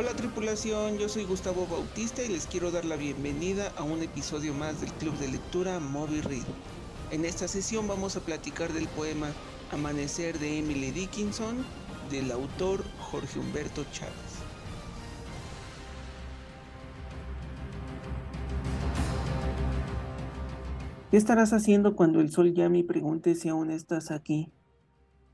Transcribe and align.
Hola 0.00 0.14
tripulación, 0.14 0.96
yo 0.96 1.08
soy 1.08 1.24
Gustavo 1.24 1.66
Bautista 1.66 2.22
y 2.22 2.28
les 2.28 2.46
quiero 2.46 2.70
dar 2.70 2.84
la 2.84 2.94
bienvenida 2.94 3.72
a 3.76 3.82
un 3.82 4.00
episodio 4.00 4.54
más 4.54 4.80
del 4.80 4.92
Club 4.92 5.18
de 5.18 5.26
Lectura 5.26 5.80
Moby 5.80 6.20
Read. 6.20 6.44
En 7.10 7.24
esta 7.24 7.48
sesión 7.48 7.88
vamos 7.88 8.14
a 8.14 8.20
platicar 8.20 8.72
del 8.72 8.86
poema 8.86 9.26
Amanecer 9.72 10.38
de 10.38 10.60
Emily 10.60 10.92
Dickinson 10.92 11.64
del 12.12 12.30
autor 12.30 12.84
Jorge 13.00 13.40
Humberto 13.40 13.82
Chávez. 13.90 14.14
¿Qué 21.10 21.16
estarás 21.16 21.52
haciendo 21.52 21.96
cuando 21.96 22.20
el 22.20 22.30
sol 22.30 22.54
llame 22.54 22.78
y 22.78 22.84
pregunte 22.84 23.34
si 23.34 23.48
aún 23.48 23.72
estás 23.72 24.12
aquí? 24.12 24.52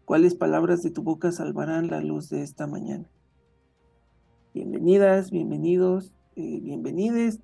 ¿Cuáles 0.06 0.34
palabras 0.34 0.82
de 0.82 0.90
tu 0.90 1.02
boca 1.02 1.32
salvarán 1.32 1.88
la 1.88 2.00
luz 2.00 2.30
de 2.30 2.42
esta 2.42 2.66
mañana? 2.66 3.10
Bienvenidas, 4.54 5.32
bienvenidos, 5.32 6.12
eh, 6.36 6.60
bienvenides, 6.62 7.40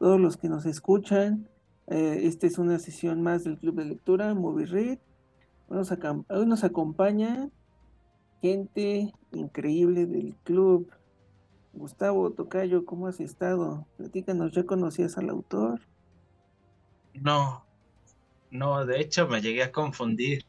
todos 0.00 0.18
los 0.20 0.36
que 0.36 0.48
nos 0.48 0.66
escuchan. 0.66 1.48
Eh, 1.86 2.22
esta 2.24 2.48
es 2.48 2.58
una 2.58 2.80
sesión 2.80 3.22
más 3.22 3.44
del 3.44 3.58
Club 3.58 3.76
de 3.76 3.84
Lectura, 3.84 4.34
Movie 4.34 4.66
Read. 4.66 4.98
Hoy 5.68 6.46
nos 6.46 6.64
acompaña 6.64 7.48
gente 8.42 9.14
increíble 9.30 10.06
del 10.06 10.34
club. 10.42 10.90
Gustavo 11.74 12.32
Tocayo, 12.32 12.84
¿cómo 12.84 13.06
has 13.06 13.20
estado? 13.20 13.86
Platícanos, 13.96 14.50
¿ya 14.50 14.64
conocías 14.64 15.16
al 15.16 15.30
autor? 15.30 15.82
No, 17.14 17.64
no, 18.50 18.84
de 18.84 19.00
hecho 19.00 19.28
me 19.28 19.40
llegué 19.40 19.62
a 19.62 19.70
confundir. 19.70 20.44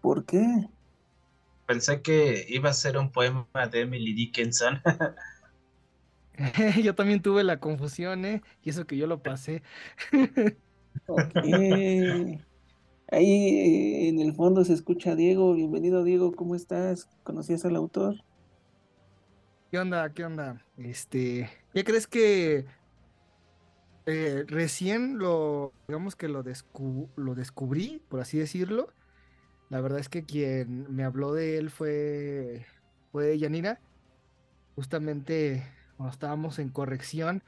¿Por 0.00 0.24
qué? 0.24 0.68
Pensé 1.72 2.02
que 2.02 2.44
iba 2.50 2.68
a 2.68 2.74
ser 2.74 2.98
un 2.98 3.10
poema 3.10 3.46
de 3.70 3.80
Emily 3.80 4.12
Dickinson. 4.12 4.82
yo 6.82 6.94
también 6.94 7.22
tuve 7.22 7.44
la 7.44 7.60
confusión, 7.60 8.26
¿eh? 8.26 8.42
Y 8.62 8.68
eso 8.68 8.86
que 8.86 8.98
yo 8.98 9.06
lo 9.06 9.22
pasé. 9.22 9.62
ok. 11.06 11.34
Ahí 13.10 13.58
eh, 13.58 14.08
en 14.10 14.20
el 14.20 14.34
fondo 14.34 14.66
se 14.66 14.74
escucha 14.74 15.16
Diego. 15.16 15.54
Bienvenido, 15.54 16.04
Diego. 16.04 16.32
¿Cómo 16.32 16.56
estás? 16.56 17.08
¿Conocías 17.22 17.64
al 17.64 17.76
autor? 17.76 18.16
¿Qué 19.70 19.78
onda? 19.78 20.12
¿Qué 20.12 20.26
onda? 20.26 20.62
Este, 20.76 21.48
¿ya 21.72 21.84
crees 21.84 22.06
que 22.06 22.66
eh, 24.04 24.44
recién 24.46 25.16
lo, 25.16 25.72
digamos 25.88 26.16
que 26.16 26.28
lo, 26.28 26.44
lo 27.16 27.34
descubrí, 27.34 28.02
por 28.10 28.20
así 28.20 28.36
decirlo? 28.36 28.92
La 29.72 29.80
verdad 29.80 30.00
es 30.00 30.10
que 30.10 30.22
quien 30.22 30.94
me 30.94 31.02
habló 31.02 31.32
de 31.32 31.56
él 31.56 31.70
fue, 31.70 32.66
fue 33.10 33.38
Yanira. 33.38 33.80
Justamente 34.76 35.66
cuando 35.96 36.12
estábamos 36.12 36.58
en 36.58 36.68
corrección, 36.68 37.42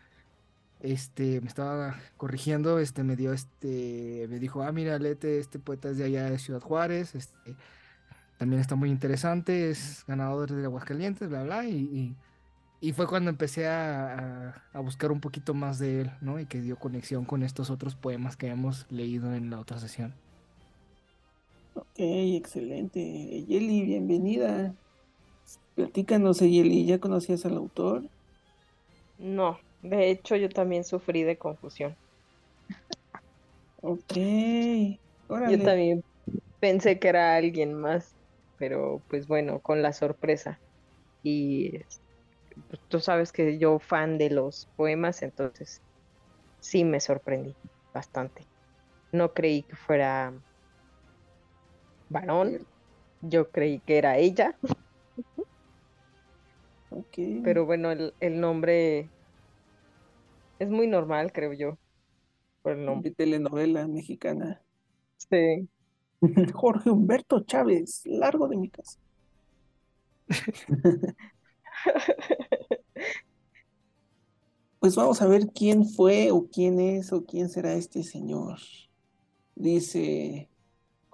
este, 0.81 1.43
me 1.43 1.49
estaba 1.49 1.97
corrigiendo, 2.17 2.79
este, 2.79 3.03
me 3.03 3.17
dio 3.17 3.35
este, 3.35 4.27
me 4.31 4.39
dijo, 4.39 4.63
ah, 4.63 4.73
mira, 4.73 4.99
Lete, 4.99 5.39
este 5.39 5.59
poeta 5.59 5.91
es 5.91 5.99
de 5.99 6.05
allá 6.05 6.31
de 6.31 6.39
Ciudad 6.39 6.63
Juárez, 6.63 7.15
este, 7.15 7.57
también 8.39 8.63
está 8.63 8.75
muy 8.75 8.89
interesante, 8.89 9.69
es 9.69 10.03
ganador 10.09 10.51
de 10.51 10.65
Aguascalientes, 10.65 11.29
bla, 11.29 11.43
bla, 11.43 11.67
y, 11.67 12.17
y, 12.81 12.93
fue 12.95 13.07
cuando 13.07 13.29
empecé 13.29 13.69
a, 13.69 14.63
a, 14.73 14.81
buscar 14.81 15.13
un 15.13 15.21
poquito 15.21 15.53
más 15.53 15.79
de 15.79 16.01
él, 16.03 16.11
¿no? 16.23 16.41
Y 16.41 16.47
que 16.47 16.63
dio 16.63 16.77
conexión 16.77 17.27
con 17.27 17.43
estos 17.43 17.69
otros 17.69 17.97
poemas 17.97 18.39
que 18.39 18.49
hemos 18.49 18.91
leído 18.91 19.35
en 19.35 19.51
la 19.51 19.61
otra 19.61 19.79
sesión. 19.79 20.24
Ok, 21.75 21.89
excelente. 21.99 23.01
Yeli, 23.01 23.83
bienvenida. 23.85 24.77
Platícanos, 25.75 26.41
Yeli, 26.41 26.87
¿ya 26.87 27.01
conocías 27.01 27.47
al 27.47 27.57
autor? 27.57 28.11
No, 29.19 29.59
de 29.83 30.11
hecho 30.11 30.37
yo 30.37 30.49
también 30.49 30.85
sufrí 30.85 31.25
de 31.25 31.37
confusión. 31.37 31.97
Ok. 33.83 34.13
Yo 35.29 35.59
también 35.63 36.03
pensé 36.61 36.99
que 36.99 37.09
era 37.09 37.37
alguien 37.37 37.75
más, 37.75 38.17
pero 38.57 39.05
pues 39.09 39.27
bueno, 39.27 39.61
con 39.61 39.83
la 39.83 39.93
sorpresa. 39.93 40.61
Y 41.23 41.79
pues, 42.69 42.81
tú 42.89 43.01
sabes 43.01 43.33
que 43.33 43.59
yo 43.59 43.79
fan 43.81 44.19
de 44.19 44.31
los 44.31 44.69
poemas, 44.77 45.23
entonces 45.23 45.83
sí 46.61 46.85
me 46.85 47.01
sorprendí 47.01 47.57
bastante. 47.95 48.49
No 49.13 49.35
creí 49.35 49.65
que 49.65 49.77
fuera 49.77 50.35
varón. 52.09 52.67
Yo 53.23 53.51
creí 53.51 53.81
que 53.81 53.99
era 53.99 54.19
ella. 54.19 54.57
Pero 57.43 57.67
bueno, 57.67 57.91
el, 57.93 58.41
nombre 58.41 59.09
es 60.59 60.69
muy 60.69 60.87
normal, 60.87 61.33
creo 61.33 61.53
yo. 61.53 61.77
Por 62.63 62.73
el 62.73 62.85
nombre. 62.85 63.11
De 63.11 63.17
telenovela 63.17 63.87
mexicana. 63.89 64.63
Sí. 65.17 65.69
Jorge 66.55 66.91
Humberto 66.91 67.41
Chávez, 67.41 68.03
largo 68.05 68.47
de 68.49 68.57
mi 68.57 68.69
casa. 68.69 68.99
pues 74.79 74.95
vamos 74.97 75.21
a 75.21 75.27
ver 75.27 75.49
quién 75.55 75.85
fue 75.87 76.31
o 76.31 76.47
quién 76.47 76.81
es 76.81 77.13
o 77.13 77.25
quién 77.25 77.49
será 77.49 77.75
este 77.75 78.03
señor. 78.03 78.59
Dice 79.55 80.49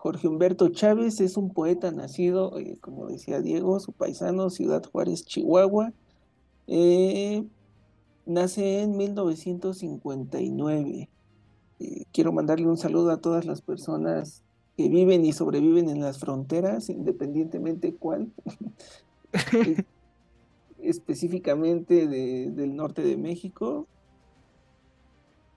Jorge 0.01 0.29
Humberto 0.29 0.69
Chávez 0.71 1.21
es 1.21 1.37
un 1.37 1.51
poeta 1.51 1.91
nacido, 1.91 2.59
eh, 2.59 2.79
como 2.81 3.09
decía 3.09 3.43
Diego, 3.43 3.79
su 3.81 3.93
paisano, 3.93 4.49
Ciudad 4.49 4.83
Juárez, 4.91 5.27
Chihuahua. 5.27 5.93
Eh, 6.69 7.45
nace 8.25 8.81
en 8.81 8.97
1959. 8.97 11.11
Eh, 11.81 12.05
quiero 12.15 12.33
mandarle 12.33 12.67
un 12.67 12.79
saludo 12.79 13.11
a 13.11 13.21
todas 13.21 13.45
las 13.45 13.61
personas 13.61 14.43
que 14.79 14.89
viven 14.89 15.27
y 15.27 15.35
sobreviven 15.35 15.91
en 15.91 16.01
las 16.01 16.19
fronteras, 16.19 16.89
independientemente 16.89 17.95
cuál. 17.95 18.33
específicamente 20.83 22.07
del 22.07 22.75
norte 22.75 23.03
de 23.03 23.19
México. 23.19 23.87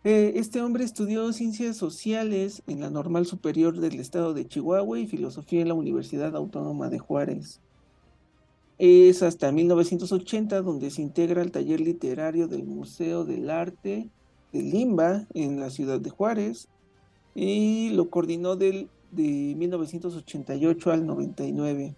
Eh, 0.05 0.33
este 0.35 0.61
hombre 0.61 0.83
estudió 0.83 1.31
ciencias 1.31 1.77
sociales 1.77 2.61
en 2.67 2.81
la 2.81 2.89
Normal 2.89 3.25
Superior 3.25 3.79
del 3.79 4.01
Estado 4.01 4.33
de 4.33 4.45
Chihuahua 4.45 4.99
y 4.99 5.07
filosofía 5.07 5.61
en 5.61 5.69
la 5.69 5.75
Universidad 5.75 6.35
Autónoma 6.35 6.89
de 6.89 6.99
Juárez. 6.99 7.61
Es 8.77 9.23
hasta 9.23 9.53
1980 9.53 10.61
donde 10.61 10.89
se 10.89 11.01
integra 11.01 11.41
al 11.41 11.51
taller 11.51 11.79
literario 11.79 12.49
del 12.49 12.65
Museo 12.65 13.23
del 13.23 13.49
Arte 13.49 14.09
de 14.51 14.61
Limba 14.61 15.25
en 15.33 15.61
la 15.61 15.69
ciudad 15.69 16.01
de 16.01 16.09
Juárez 16.09 16.67
y 17.33 17.91
lo 17.91 18.09
coordinó 18.09 18.57
del, 18.57 18.89
de 19.11 19.55
1988 19.55 20.91
al 20.91 21.05
99. 21.05 21.95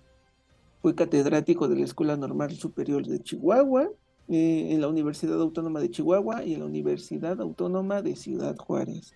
Fue 0.83 0.93
catedrático 0.93 1.67
de 1.67 1.77
la 1.77 1.85
Escuela 1.85 2.15
Normal 2.17 2.51
Superior 2.51 3.07
de 3.07 3.19
Chihuahua 3.23 3.89
eh, 4.27 4.69
en 4.71 4.81
la 4.81 4.87
Universidad 4.87 5.39
Autónoma 5.39 5.79
de 5.79 5.89
Chihuahua 5.89 6.43
y 6.43 6.53
en 6.53 6.61
la 6.61 6.65
Universidad 6.65 7.39
Autónoma 7.41 8.01
de 8.01 8.15
Ciudad 8.15 8.55
Juárez. 8.57 9.13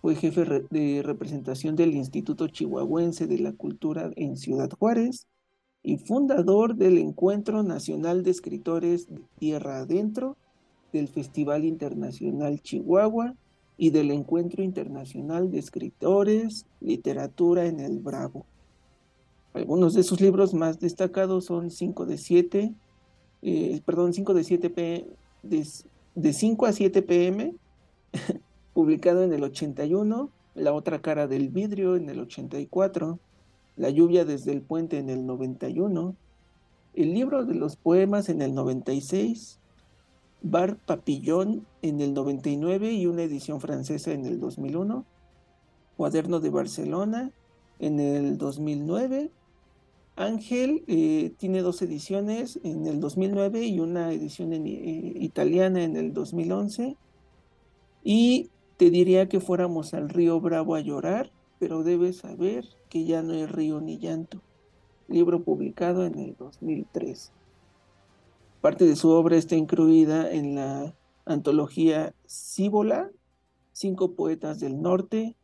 Fue 0.00 0.14
jefe 0.14 0.66
de 0.70 1.02
representación 1.02 1.76
del 1.76 1.94
Instituto 1.94 2.48
Chihuahuense 2.48 3.26
de 3.26 3.38
la 3.38 3.52
Cultura 3.52 4.10
en 4.16 4.36
Ciudad 4.36 4.70
Juárez 4.70 5.26
y 5.82 5.98
fundador 5.98 6.76
del 6.76 6.98
Encuentro 6.98 7.62
Nacional 7.62 8.22
de 8.22 8.30
Escritores 8.30 9.08
de 9.08 9.22
Tierra 9.38 9.78
Adentro, 9.78 10.36
del 10.92 11.08
Festival 11.08 11.64
Internacional 11.64 12.60
Chihuahua 12.60 13.34
y 13.76 13.90
del 13.90 14.10
Encuentro 14.10 14.62
Internacional 14.62 15.50
de 15.50 15.58
Escritores 15.58 16.66
Literatura 16.80 17.66
en 17.66 17.80
el 17.80 17.98
Bravo. 17.98 18.46
Algunos 19.52 19.94
de 19.94 20.02
sus 20.02 20.20
libros 20.20 20.54
más 20.54 20.78
destacados 20.78 21.46
son 21.46 21.70
5 21.70 22.06
de 22.06 22.18
7, 22.18 22.74
eh, 23.42 23.80
perdón, 23.84 24.12
5 24.12 24.34
de 24.34 24.44
7 24.44 24.70
p 24.70 25.06
de, 25.42 25.66
de 26.14 26.32
5 26.32 26.66
a 26.66 26.72
7 26.72 27.02
pm, 27.02 27.54
publicado 28.74 29.22
en 29.22 29.32
el 29.32 29.42
81, 29.42 30.30
La 30.54 30.72
otra 30.72 31.00
cara 31.00 31.26
del 31.26 31.48
vidrio 31.48 31.96
en 31.96 32.08
el 32.08 32.20
84, 32.20 33.18
La 33.76 33.90
lluvia 33.90 34.24
desde 34.24 34.52
el 34.52 34.62
puente 34.62 34.98
en 34.98 35.10
el 35.10 35.26
91, 35.26 36.14
El 36.94 37.14
libro 37.14 37.44
de 37.44 37.54
los 37.54 37.76
poemas 37.76 38.28
en 38.28 38.42
el 38.42 38.54
96, 38.54 39.58
Bar 40.42 40.76
Papillón 40.76 41.66
en 41.82 42.00
el 42.00 42.14
99 42.14 42.92
y 42.92 43.06
una 43.06 43.22
edición 43.22 43.60
francesa 43.60 44.12
en 44.12 44.24
el 44.26 44.40
2001, 44.40 45.04
Cuaderno 45.96 46.40
de 46.40 46.50
Barcelona 46.50 47.30
en 47.78 48.00
el 48.00 48.38
2009, 48.38 49.30
Ángel 50.16 50.84
eh, 50.86 51.32
tiene 51.38 51.62
dos 51.62 51.80
ediciones 51.82 52.60
en 52.62 52.86
el 52.86 53.00
2009 53.00 53.64
y 53.66 53.80
una 53.80 54.12
edición 54.12 54.52
en, 54.52 54.66
eh, 54.66 55.14
italiana 55.16 55.82
en 55.82 55.96
el 55.96 56.12
2011. 56.12 56.96
Y 58.02 58.50
te 58.76 58.90
diría 58.90 59.28
que 59.28 59.40
fuéramos 59.40 59.94
al 59.94 60.08
río 60.08 60.40
Bravo 60.40 60.74
a 60.74 60.80
llorar, 60.80 61.30
pero 61.58 61.82
debes 61.82 62.18
saber 62.18 62.66
que 62.88 63.04
ya 63.04 63.22
no 63.22 63.32
hay 63.32 63.46
río 63.46 63.80
ni 63.80 63.98
llanto. 63.98 64.42
Libro 65.08 65.42
publicado 65.42 66.06
en 66.06 66.18
el 66.18 66.36
2003. 66.36 67.32
Parte 68.60 68.84
de 68.84 68.96
su 68.96 69.08
obra 69.10 69.36
está 69.36 69.56
incluida 69.56 70.30
en 70.30 70.54
la 70.54 70.94
antología 71.24 72.14
Cíbola, 72.26 73.10
Cinco 73.72 74.12
Poetas 74.12 74.60
del 74.60 74.82
Norte, 74.82 75.34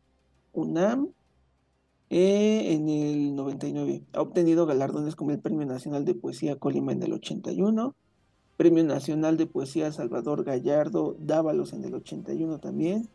UNAM, 0.53 1.09
eh, 2.09 2.73
en 2.73 2.89
el 2.89 3.35
99. 3.35 4.01
Ha 4.13 4.21
obtenido 4.21 4.65
galardones 4.65 5.15
como 5.15 5.31
el 5.31 5.39
Premio 5.39 5.65
Nacional 5.65 6.05
de 6.05 6.15
Poesía 6.15 6.55
Colima 6.55 6.91
en 6.91 7.03
el 7.03 7.13
81, 7.13 7.95
Premio 8.55 8.83
Nacional 8.83 9.37
de 9.37 9.45
Poesía 9.45 9.91
Salvador 9.91 10.43
Gallardo 10.43 11.15
Dávalos 11.19 11.73
en 11.73 11.83
el 11.83 11.95
81 11.95 12.59
también, 12.59 13.09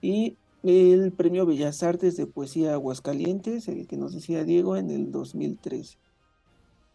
y 0.00 0.36
el 0.62 1.12
Premio 1.12 1.46
Bellas 1.46 1.82
Artes 1.82 2.16
de 2.16 2.26
Poesía 2.26 2.74
Aguascalientes, 2.74 3.68
el 3.68 3.86
que 3.86 3.96
nos 3.96 4.14
decía 4.14 4.44
Diego, 4.44 4.76
en 4.76 4.90
el 4.90 5.10
2013. 5.10 5.98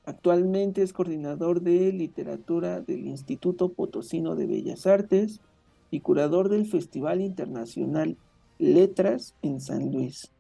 Actualmente 0.06 0.82
es 0.82 0.92
coordinador 0.92 1.62
de 1.62 1.94
literatura 1.94 2.82
del 2.82 3.08
Instituto 3.08 3.70
Potosino 3.70 4.36
de 4.36 4.48
Bellas 4.48 4.86
Artes 4.86 5.40
y 5.92 6.02
curador 6.02 6.50
del 6.50 6.66
Festival 6.66 7.22
Internacional 7.22 8.18
Letras 8.60 9.36
en 9.42 9.62
San 9.62 9.92
Luis. 9.92 10.34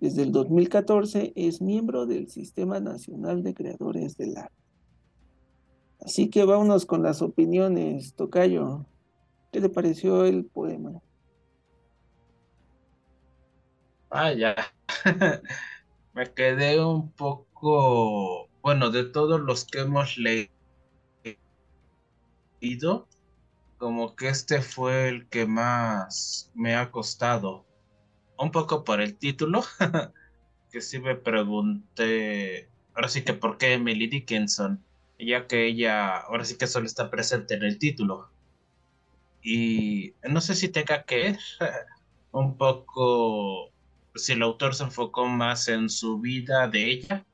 Desde 0.00 0.22
el 0.22 0.32
2014 0.32 1.34
es 1.36 1.60
miembro 1.60 2.06
del 2.06 2.30
Sistema 2.30 2.80
Nacional 2.80 3.42
de 3.42 3.52
Creadores 3.52 4.16
del 4.16 4.34
Arte. 4.38 4.54
Así 6.00 6.30
que 6.30 6.42
vámonos 6.46 6.86
con 6.86 7.02
las 7.02 7.20
opiniones, 7.20 8.14
Tocayo. 8.14 8.86
¿Qué 9.52 9.60
le 9.60 9.68
pareció 9.68 10.24
el 10.24 10.46
poema? 10.46 11.02
Ah, 14.08 14.32
ya. 14.32 14.56
Me 16.14 16.32
quedé 16.32 16.82
un 16.82 17.12
poco, 17.12 18.48
bueno, 18.62 18.90
de 18.90 19.04
todos 19.04 19.38
los 19.38 19.66
que 19.66 19.80
hemos 19.80 20.16
leído, 20.16 20.50
como 23.76 24.16
que 24.16 24.28
este 24.28 24.62
fue 24.62 25.10
el 25.10 25.28
que 25.28 25.44
más 25.46 26.50
me 26.54 26.74
ha 26.74 26.90
costado 26.90 27.69
un 28.40 28.50
poco 28.50 28.84
por 28.84 29.00
el 29.00 29.16
título, 29.16 29.62
que 30.72 30.80
sí 30.80 30.98
me 30.98 31.14
pregunté, 31.14 32.68
ahora 32.94 33.08
sí 33.08 33.22
que 33.22 33.34
por 33.34 33.58
qué 33.58 33.74
Emily 33.74 34.06
Dickinson, 34.06 34.82
ya 35.18 35.46
que 35.46 35.66
ella 35.66 36.16
ahora 36.16 36.44
sí 36.44 36.56
que 36.56 36.66
solo 36.66 36.86
está 36.86 37.10
presente 37.10 37.54
en 37.54 37.62
el 37.62 37.78
título. 37.78 38.30
Y 39.42 40.14
no 40.28 40.40
sé 40.40 40.54
si 40.54 40.68
tenga 40.68 41.04
que 41.04 41.36
un 42.32 42.56
poco 42.56 43.70
si 44.14 44.32
el 44.32 44.42
autor 44.42 44.74
se 44.74 44.84
enfocó 44.84 45.26
más 45.26 45.68
en 45.68 45.88
su 45.88 46.18
vida 46.18 46.66
de 46.68 46.90
ella 46.90 47.26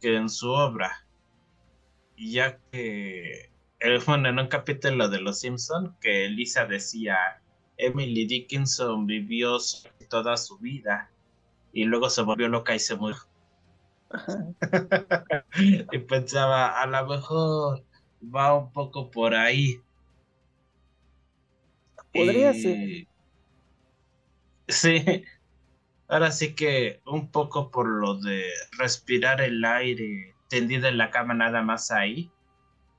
que 0.00 0.16
en 0.16 0.28
su 0.28 0.50
obra. 0.50 1.04
Ya 2.16 2.58
que, 2.70 3.50
bueno, 4.06 4.28
en 4.28 4.38
un 4.38 4.46
capítulo 4.46 5.08
de 5.08 5.20
Los 5.20 5.40
Simpson 5.40 5.96
que 6.00 6.28
Lisa 6.28 6.64
decía, 6.64 7.42
Emily 7.76 8.26
Dickinson 8.26 9.06
vivió 9.06 9.58
toda 10.14 10.36
su 10.36 10.58
vida 10.58 11.10
y 11.72 11.86
luego 11.86 12.08
se 12.08 12.22
volvió 12.22 12.46
loca 12.46 12.72
y 12.72 12.78
se 12.78 12.94
murió. 12.94 13.18
y 15.90 15.98
pensaba, 15.98 16.80
a 16.80 16.86
lo 16.86 17.04
mejor 17.08 17.84
va 18.22 18.54
un 18.54 18.70
poco 18.72 19.10
por 19.10 19.34
ahí. 19.34 19.80
Podría 22.12 22.54
ser. 22.54 23.08
Sí, 24.68 25.24
ahora 26.06 26.30
sí 26.30 26.54
que 26.54 27.00
un 27.06 27.32
poco 27.32 27.72
por 27.72 27.88
lo 27.88 28.14
de 28.14 28.44
respirar 28.78 29.40
el 29.40 29.64
aire 29.64 30.36
tendido 30.48 30.86
en 30.86 30.96
la 30.96 31.10
cama 31.10 31.34
nada 31.34 31.60
más 31.62 31.90
ahí, 31.90 32.30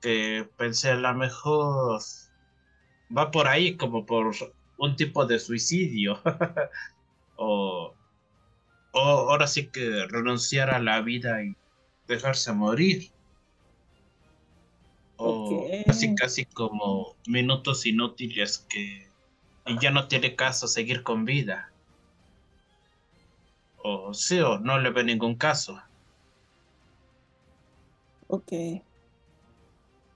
que 0.02 0.50
pensé 0.58 0.92
a 0.92 0.96
lo 0.96 1.14
mejor 1.14 2.02
va 3.18 3.32
por 3.32 3.48
ahí 3.48 3.78
como 3.78 4.06
por 4.06 4.36
un 4.78 4.96
tipo 4.98 5.26
de 5.26 5.40
suicidio. 5.40 6.22
o, 7.36 7.94
o 8.92 9.00
ahora 9.00 9.48
sí 9.48 9.68
que 9.68 10.06
renunciar 10.08 10.70
a 10.70 10.80
la 10.80 11.02
vida 11.02 11.44
y 11.44 11.56
dejarse 12.08 12.54
morir. 12.54 13.12
O 15.18 15.66
casi 15.86 16.14
casi 16.16 16.46
como 16.46 17.16
minutos 17.28 17.86
inútiles 17.86 18.66
que 18.70 19.08
ya 19.82 19.92
no 19.92 20.08
tiene 20.08 20.36
caso 20.36 20.68
seguir 20.68 21.04
con 21.04 21.26
vida. 21.26 21.72
O 23.78 24.14
sí, 24.14 24.40
o 24.40 24.60
no 24.60 24.80
le 24.80 24.90
ve 24.90 25.04
ningún 25.04 25.36
caso. 25.36 25.80
Ok. 28.28 28.52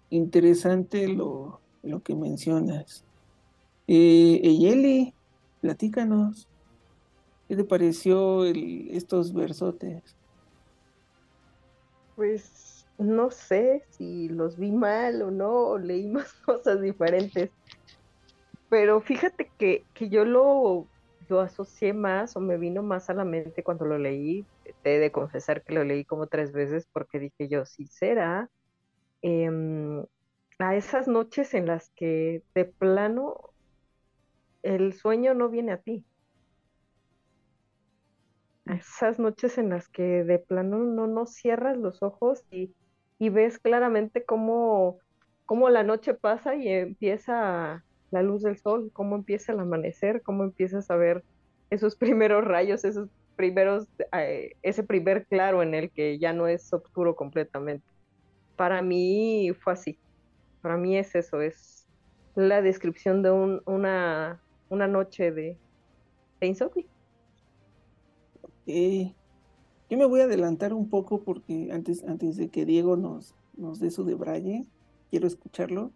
Interesante 0.10 1.08
lo, 1.08 1.62
lo 1.84 2.02
que 2.02 2.16
mencionas. 2.16 3.06
Eh, 3.88 4.42
Eyeli, 4.44 5.14
platícanos. 5.62 6.49
¿Qué 7.50 7.56
te 7.56 7.64
pareció 7.64 8.46
estos 8.46 9.34
versotes? 9.34 10.16
Pues 12.16 12.86
no 13.00 13.32
sé 13.32 13.84
si 13.90 14.30
los 14.30 14.56
vi 14.56 14.72
mal 14.72 15.24
o 15.24 15.32
no, 15.32 15.70
o 15.70 15.78
leí 15.80 16.06
más 16.12 16.32
cosas 16.46 16.80
diferentes. 16.80 17.50
Pero 18.70 19.02
fíjate 19.02 19.50
que, 19.58 19.84
yo 20.12 20.26
lo, 20.26 20.86
lo 21.28 21.40
asocié 21.40 21.92
más 21.92 22.38
o 22.38 22.40
me 22.40 22.56
vino 22.58 22.84
más 22.84 23.10
a 23.10 23.16
la 23.16 23.26
mente 23.26 23.64
cuando 23.64 23.86
lo 23.86 23.98
leí. 23.98 24.46
Te 24.84 24.98
he 24.98 25.00
de 25.00 25.12
confesar 25.12 25.64
que 25.64 25.74
lo 25.74 25.84
leí 25.84 26.06
como 26.06 26.28
tres 26.28 26.52
veces 26.52 26.88
porque 26.94 27.18
dije 27.18 27.48
yo, 27.50 27.66
sí 27.66 27.88
será. 27.88 28.48
Em, 29.24 30.06
a 30.60 30.76
esas 30.76 31.08
noches 31.08 31.56
en 31.56 31.66
las 31.66 31.90
que 31.96 32.44
de 32.54 32.66
plano 32.66 33.50
el 34.62 34.94
sueño 34.94 35.34
no 35.34 35.50
viene 35.50 35.72
a 35.72 35.82
ti. 35.82 36.06
Esas 38.70 39.18
noches 39.18 39.58
en 39.58 39.70
las 39.70 39.90
que 39.90 40.24
de 40.24 40.38
plano 40.38 40.78
no, 40.78 41.08
no 41.08 41.26
cierras 41.26 41.76
los 41.76 42.04
ojos 42.04 42.44
y, 42.52 42.76
ves 43.20 43.58
claramente 43.58 44.24
cómo, 44.24 45.00
cómo, 45.46 45.70
la 45.70 45.82
noche 45.84 46.14
pasa 46.14 46.56
y 46.56 46.68
empieza 46.70 47.84
la 48.12 48.22
luz 48.22 48.44
del 48.44 48.58
sol, 48.58 48.92
cómo 48.94 49.16
empieza 49.16 49.54
el 49.54 49.60
amanecer, 49.60 50.22
cómo 50.22 50.44
empiezas 50.44 50.92
a 50.92 50.96
ver 50.96 51.24
esos 51.72 51.96
primeros 51.98 52.46
rayos, 52.46 52.86
esos 52.86 53.10
primeros, 53.36 53.88
eh, 54.14 54.56
ese 54.62 54.84
primer 54.84 55.26
claro 55.26 55.64
en 55.64 55.74
el 55.74 55.90
que 55.90 56.20
ya 56.20 56.32
no 56.32 56.48
es 56.48 56.72
oscuro 56.72 57.16
completamente. 57.16 57.86
Para 58.56 58.84
mí 58.84 59.52
fue 59.60 59.74
así. 59.74 59.98
Para 60.62 60.78
mí 60.78 60.96
es 60.96 61.16
eso, 61.16 61.42
es 61.42 61.88
la 62.36 62.62
descripción 62.62 63.24
de 63.24 63.32
un, 63.32 63.62
una, 63.66 64.44
una 64.70 64.88
noche 64.88 65.32
de, 65.32 65.58
de 66.40 66.48
insomnio. 66.48 66.86
Yo 69.90 69.98
me 69.98 70.06
voy 70.06 70.22
a 70.22 70.26
adelantar 70.26 70.74
un 70.74 70.88
poco 70.88 71.22
porque 71.22 71.72
antes, 71.72 72.04
antes 72.04 72.38
de 72.38 72.50
que 72.50 72.66
Diego 72.66 72.96
nos, 72.96 73.34
nos 73.58 73.80
dé 73.80 73.90
su 73.90 74.04
debraye, 74.04 74.68
quiero 75.10 75.26
escucharlo. 75.26 75.92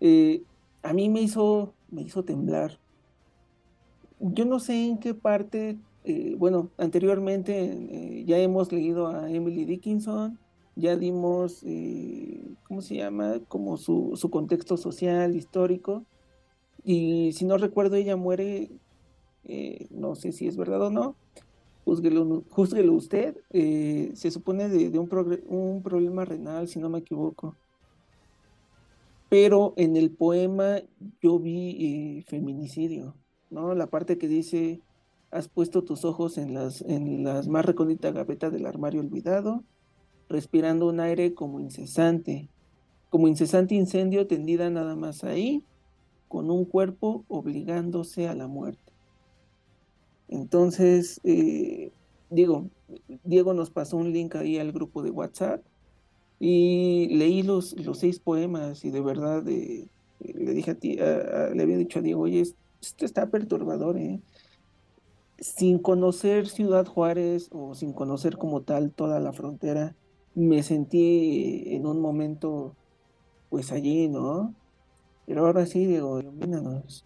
Eh, 0.00 0.42
a 0.82 0.94
mí 0.94 1.10
me 1.10 1.20
hizo, 1.20 1.74
me 1.90 2.02
hizo 2.02 2.24
temblar. 2.24 2.78
Yo 4.20 4.46
no 4.46 4.58
sé 4.58 4.86
en 4.86 4.98
qué 4.98 5.12
parte, 5.12 5.78
eh, 6.04 6.34
bueno, 6.38 6.70
anteriormente 6.78 7.64
eh, 7.64 8.24
ya 8.24 8.38
hemos 8.38 8.72
leído 8.72 9.08
a 9.08 9.30
Emily 9.30 9.66
Dickinson, 9.66 10.38
ya 10.74 10.96
dimos, 10.96 11.64
¿cómo 12.64 12.82
se 12.82 12.96
llama? 12.96 13.40
Como 13.48 13.76
su, 13.76 14.12
su 14.16 14.30
contexto 14.30 14.76
social, 14.76 15.34
histórico. 15.34 16.04
Y 16.84 17.32
si 17.32 17.44
no 17.46 17.56
recuerdo, 17.56 17.96
ella 17.96 18.16
muere, 18.16 18.70
no 19.90 20.14
sé 20.14 20.32
si 20.32 20.46
es 20.46 20.58
verdad 20.58 20.82
o 20.82 20.90
no, 20.90 21.16
júzguelo, 21.86 22.92
usted, 22.92 23.36
eh, 23.50 24.10
se 24.14 24.32
supone 24.32 24.68
de, 24.68 24.98
un, 24.98 25.08
un, 25.46 25.82
problema 25.82 26.24
renal, 26.24 26.66
si 26.66 26.80
no 26.80 26.88
me 26.88 26.98
equivoco. 26.98 27.54
Pero 29.28 29.72
en 29.76 29.96
el 29.96 30.10
poema 30.10 30.80
yo 31.22 31.38
vi 31.38 32.18
eh, 32.18 32.24
feminicidio, 32.26 33.14
¿no? 33.50 33.74
La 33.74 33.86
parte 33.86 34.18
que 34.18 34.26
dice, 34.26 34.80
has 35.30 35.48
puesto 35.48 35.84
tus 35.84 36.04
ojos 36.04 36.38
en 36.38 36.54
las, 36.54 36.82
en 36.82 37.22
las 37.22 37.46
más 37.46 37.64
recónditas 37.64 38.12
gavetas 38.12 38.52
del 38.52 38.66
armario 38.66 39.00
olvidado, 39.00 39.62
respirando 40.28 40.88
un 40.88 40.98
aire 40.98 41.34
como 41.34 41.60
incesante, 41.60 42.48
como 43.10 43.28
incesante 43.28 43.76
incendio 43.76 44.26
tendida 44.26 44.70
nada 44.70 44.96
más 44.96 45.22
ahí, 45.22 45.62
con 46.26 46.50
un 46.50 46.64
cuerpo 46.64 47.24
obligándose 47.28 48.26
a 48.26 48.34
la 48.34 48.48
muerte. 48.48 48.85
Entonces, 50.28 51.20
eh, 51.24 51.92
Diego, 52.30 52.66
Diego 53.24 53.54
nos 53.54 53.70
pasó 53.70 53.96
un 53.96 54.12
link 54.12 54.34
ahí 54.36 54.58
al 54.58 54.72
grupo 54.72 55.02
de 55.02 55.10
WhatsApp 55.10 55.62
y 56.38 57.08
leí 57.16 57.42
los, 57.42 57.78
los 57.84 57.98
seis 57.98 58.18
poemas 58.18 58.84
y 58.84 58.90
de 58.90 59.00
verdad 59.00 59.46
eh, 59.48 59.86
le 60.20 60.52
dije 60.52 60.72
a 60.72 60.74
ti, 60.74 60.96
le 60.96 61.62
había 61.62 61.76
dicho 61.76 62.00
a 62.00 62.02
Diego, 62.02 62.22
oye, 62.22 62.40
esto 62.40 63.04
está 63.04 63.30
perturbador, 63.30 63.96
¿eh? 63.98 64.20
Sin 65.38 65.78
conocer 65.78 66.48
Ciudad 66.48 66.86
Juárez 66.86 67.48
o 67.52 67.74
sin 67.74 67.92
conocer 67.92 68.38
como 68.38 68.62
tal 68.62 68.90
toda 68.92 69.20
la 69.20 69.32
frontera, 69.32 69.94
me 70.34 70.62
sentí 70.62 71.64
en 71.74 71.86
un 71.86 72.00
momento 72.00 72.74
pues 73.50 73.72
allí, 73.72 74.08
¿no? 74.08 74.54
Pero 75.26 75.46
ahora 75.46 75.66
sí, 75.66 75.86
Diego, 75.86 76.20
ilumínanos. 76.20 77.04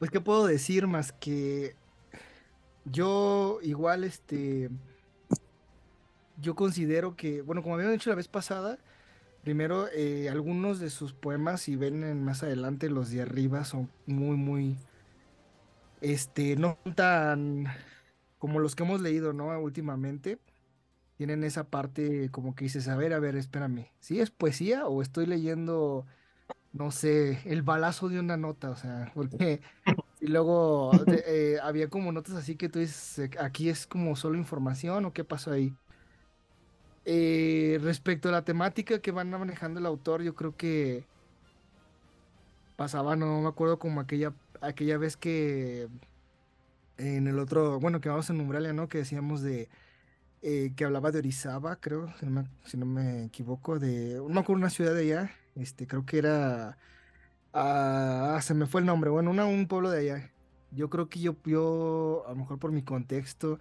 Pues, 0.00 0.10
¿qué 0.10 0.18
puedo 0.18 0.46
decir 0.46 0.86
más 0.86 1.12
que 1.12 1.76
yo 2.86 3.58
igual, 3.60 4.02
este, 4.02 4.70
yo 6.40 6.54
considero 6.54 7.16
que, 7.16 7.42
bueno, 7.42 7.62
como 7.62 7.74
habíamos 7.74 7.92
dicho 7.92 8.08
la 8.08 8.16
vez 8.16 8.26
pasada, 8.26 8.78
primero, 9.42 9.88
eh, 9.92 10.30
algunos 10.30 10.80
de 10.80 10.88
sus 10.88 11.12
poemas, 11.12 11.60
si 11.60 11.76
ven 11.76 12.24
más 12.24 12.42
adelante 12.42 12.88
los 12.88 13.10
de 13.10 13.20
arriba, 13.20 13.66
son 13.66 13.90
muy, 14.06 14.38
muy, 14.38 14.78
este, 16.00 16.56
no 16.56 16.78
tan 16.96 17.66
como 18.38 18.58
los 18.58 18.74
que 18.74 18.84
hemos 18.84 19.02
leído, 19.02 19.34
¿no? 19.34 19.48
Últimamente, 19.60 20.38
tienen 21.18 21.44
esa 21.44 21.64
parte 21.64 22.30
como 22.30 22.54
que 22.54 22.64
dices, 22.64 22.88
a 22.88 22.96
ver, 22.96 23.12
a 23.12 23.18
ver, 23.18 23.36
espérame, 23.36 23.90
¿sí 24.00 24.18
es 24.18 24.30
poesía 24.30 24.86
o 24.86 25.02
estoy 25.02 25.26
leyendo 25.26 26.06
no 26.72 26.90
sé, 26.90 27.40
el 27.44 27.62
balazo 27.62 28.08
de 28.08 28.20
una 28.20 28.36
nota, 28.36 28.70
o 28.70 28.76
sea, 28.76 29.10
porque 29.14 29.60
y 30.20 30.28
luego 30.28 30.92
eh, 31.06 31.58
había 31.62 31.88
como 31.88 32.12
notas 32.12 32.34
así 32.34 32.56
que 32.56 32.68
tú 32.68 32.78
dices, 32.78 33.18
eh, 33.18 33.30
aquí 33.40 33.68
es 33.68 33.86
como 33.86 34.14
solo 34.16 34.36
información 34.38 35.04
o 35.04 35.12
qué 35.12 35.24
pasó 35.24 35.52
ahí. 35.52 35.74
Eh, 37.06 37.78
respecto 37.82 38.28
a 38.28 38.32
la 38.32 38.44
temática 38.44 39.00
que 39.00 39.10
van 39.10 39.30
manejando 39.30 39.80
el 39.80 39.86
autor, 39.86 40.22
yo 40.22 40.34
creo 40.34 40.56
que 40.56 41.04
pasaba, 42.76 43.16
no 43.16 43.40
me 43.40 43.48
acuerdo 43.48 43.78
como 43.78 44.00
aquella, 44.00 44.32
aquella 44.60 44.98
vez 44.98 45.16
que 45.16 45.88
en 46.98 47.26
el 47.26 47.38
otro, 47.38 47.80
bueno, 47.80 48.00
que 48.00 48.10
vamos 48.10 48.28
en 48.30 48.40
Umbralia, 48.40 48.72
¿no? 48.74 48.88
Que 48.88 48.98
decíamos 48.98 49.42
de, 49.42 49.68
que 50.42 50.84
hablaba 50.84 51.10
de 51.10 51.18
Orizaba, 51.18 51.76
creo, 51.76 52.12
si 52.20 52.26
no, 52.26 52.32
me, 52.32 52.48
si 52.64 52.76
no 52.76 52.86
me 52.86 53.24
equivoco, 53.24 53.78
de, 53.78 54.16
no 54.16 54.28
me 54.28 54.40
acuerdo 54.40 54.60
una 54.60 54.70
ciudad 54.70 54.94
de 54.94 55.00
allá, 55.00 55.32
este, 55.56 55.86
creo 55.86 56.06
que 56.06 56.18
era. 56.18 56.78
Ah, 57.52 58.38
se 58.42 58.54
me 58.54 58.66
fue 58.66 58.80
el 58.80 58.86
nombre. 58.86 59.10
Bueno, 59.10 59.30
un 59.30 59.66
pueblo 59.68 59.90
de 59.90 60.00
allá. 60.00 60.32
Yo 60.72 60.90
creo 60.90 61.08
que 61.08 61.20
yo, 61.20 61.36
yo, 61.44 62.24
a 62.26 62.30
lo 62.30 62.36
mejor 62.36 62.58
por 62.58 62.72
mi 62.72 62.82
contexto, 62.82 63.58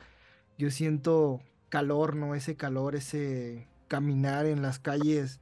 yo 0.57 0.71
siento 0.71 1.41
calor, 1.69 2.15
¿no? 2.15 2.35
Ese 2.35 2.55
calor, 2.55 2.95
ese 2.95 3.67
caminar 3.87 4.45
en 4.45 4.61
las 4.61 4.79
calles. 4.79 5.41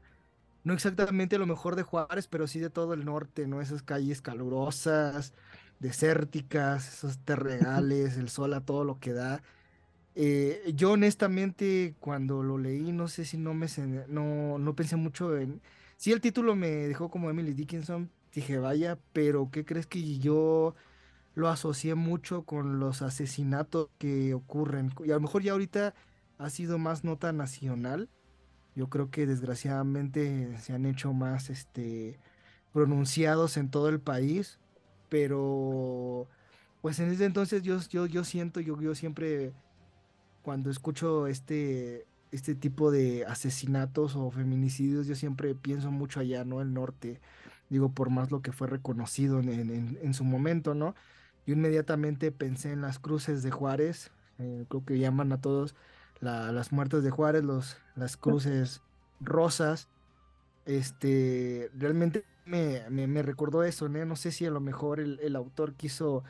No 0.64 0.74
exactamente 0.74 1.38
lo 1.38 1.48
mejor 1.48 1.76
de 1.76 1.84
Juárez, 1.84 2.28
pero 2.28 2.48
sí 2.48 2.60
de 2.60 2.70
todo 2.70 2.94
el 2.94 3.06
norte, 3.06 3.48
¿no? 3.48 3.62
Esas 3.62 3.84
calles 3.84 4.22
calurosas, 4.22 5.34
desérticas, 5.80 6.88
esos 6.94 7.20
terregales, 7.20 8.18
el 8.18 8.30
sol 8.30 8.54
a 8.54 8.62
todo 8.62 8.84
lo 8.84 9.00
que 9.00 9.14
da. 9.14 9.44
Eh, 10.16 10.74
yo 10.76 10.94
honestamente 10.94 11.96
cuando 12.00 12.44
lo 12.44 12.58
leí, 12.58 12.92
no 12.92 13.08
sé 13.08 13.26
si 13.26 13.38
no 13.38 13.54
me 13.54 13.68
no, 14.08 14.58
no 14.58 14.76
pensé 14.76 14.96
mucho 14.96 15.38
en, 15.38 15.62
Sí, 15.98 16.12
el 16.12 16.22
título 16.22 16.56
me 16.56 16.70
dejó 16.70 17.10
como 17.10 17.30
Emily 17.30 17.54
Dickinson, 17.54 18.12
dije, 18.32 18.60
vaya, 18.60 19.00
pero 19.14 19.50
¿qué 19.52 19.66
crees 19.66 19.88
que 19.88 20.20
yo 20.20 20.76
lo 21.34 21.50
asocié 21.50 21.96
mucho 21.96 22.44
con 22.44 22.80
los 22.80 23.02
asesinatos 23.02 23.90
que 23.98 24.36
ocurren? 24.36 24.94
Y 25.04 25.12
a 25.12 25.16
lo 25.16 25.22
mejor 25.22 25.42
ya 25.42 25.54
ahorita 25.54 25.96
ha 26.38 26.50
sido 26.52 26.78
más 26.78 27.04
nota 27.04 27.34
nacional. 27.34 28.10
Yo 28.76 28.90
creo 28.90 29.10
que 29.10 29.26
desgraciadamente 29.26 30.56
se 30.60 30.74
han 30.74 30.86
hecho 30.86 31.14
más 31.14 31.50
este, 31.50 32.20
pronunciados 32.74 33.58
en 33.58 33.72
todo 33.72 33.90
el 33.90 34.00
país, 34.00 34.60
pero 35.10 36.28
pues 36.82 37.00
en 37.00 37.10
ese 37.10 37.26
entonces 37.26 37.64
yo, 37.64 37.80
yo, 37.90 38.06
yo 38.06 38.24
siento, 38.24 38.60
yo, 38.60 38.80
yo 38.80 38.94
siempre 38.94 39.52
cuando 40.44 40.70
escucho 40.70 41.26
este, 41.26 42.06
este 42.32 42.56
tipo 42.56 42.92
de 42.92 43.26
asesinatos 43.26 44.16
o 44.16 44.30
feminicidios, 44.32 45.08
yo 45.08 45.16
siempre 45.16 45.56
pienso 45.56 45.92
mucho 45.92 46.20
allá, 46.20 46.44
¿no? 46.44 46.62
El 46.62 46.74
norte, 46.74 47.20
digo, 47.70 47.90
por 47.90 48.10
más 48.10 48.32
lo 48.32 48.42
que 48.42 48.52
fue 48.52 48.68
reconocido 48.68 49.40
en, 49.40 50.14
su 50.14 50.24
momento, 50.24 50.74
¿no? 50.74 50.96
Yo 51.46 51.54
inmediatamente 51.54 52.32
pensé 52.32 52.72
en 52.72 52.82
las 52.82 53.00
cruces 53.00 53.44
de 53.44 53.52
Juárez, 53.52 54.12
eh, 54.40 54.66
creo 54.70 54.86
que 54.86 55.00
llaman 55.00 55.32
a 55.32 55.42
todos 55.42 55.76
las 56.20 56.72
muertes 56.72 57.04
de 57.04 57.12
Juárez, 57.12 57.44
los, 57.44 57.78
las 57.96 58.18
cruces 58.18 58.82
rosas, 59.20 59.88
este, 60.66 61.72
realmente 61.78 62.26
me, 62.46 62.90
me, 62.90 63.22
recordó 63.22 63.64
eso, 63.64 63.88
¿no? 63.88 64.04
No 64.06 64.16
sé 64.16 64.32
si 64.32 64.46
a 64.46 64.52
lo 64.52 64.60
mejor 64.60 65.00
el, 65.00 65.36
autor 65.36 65.74
quiso 65.76 66.24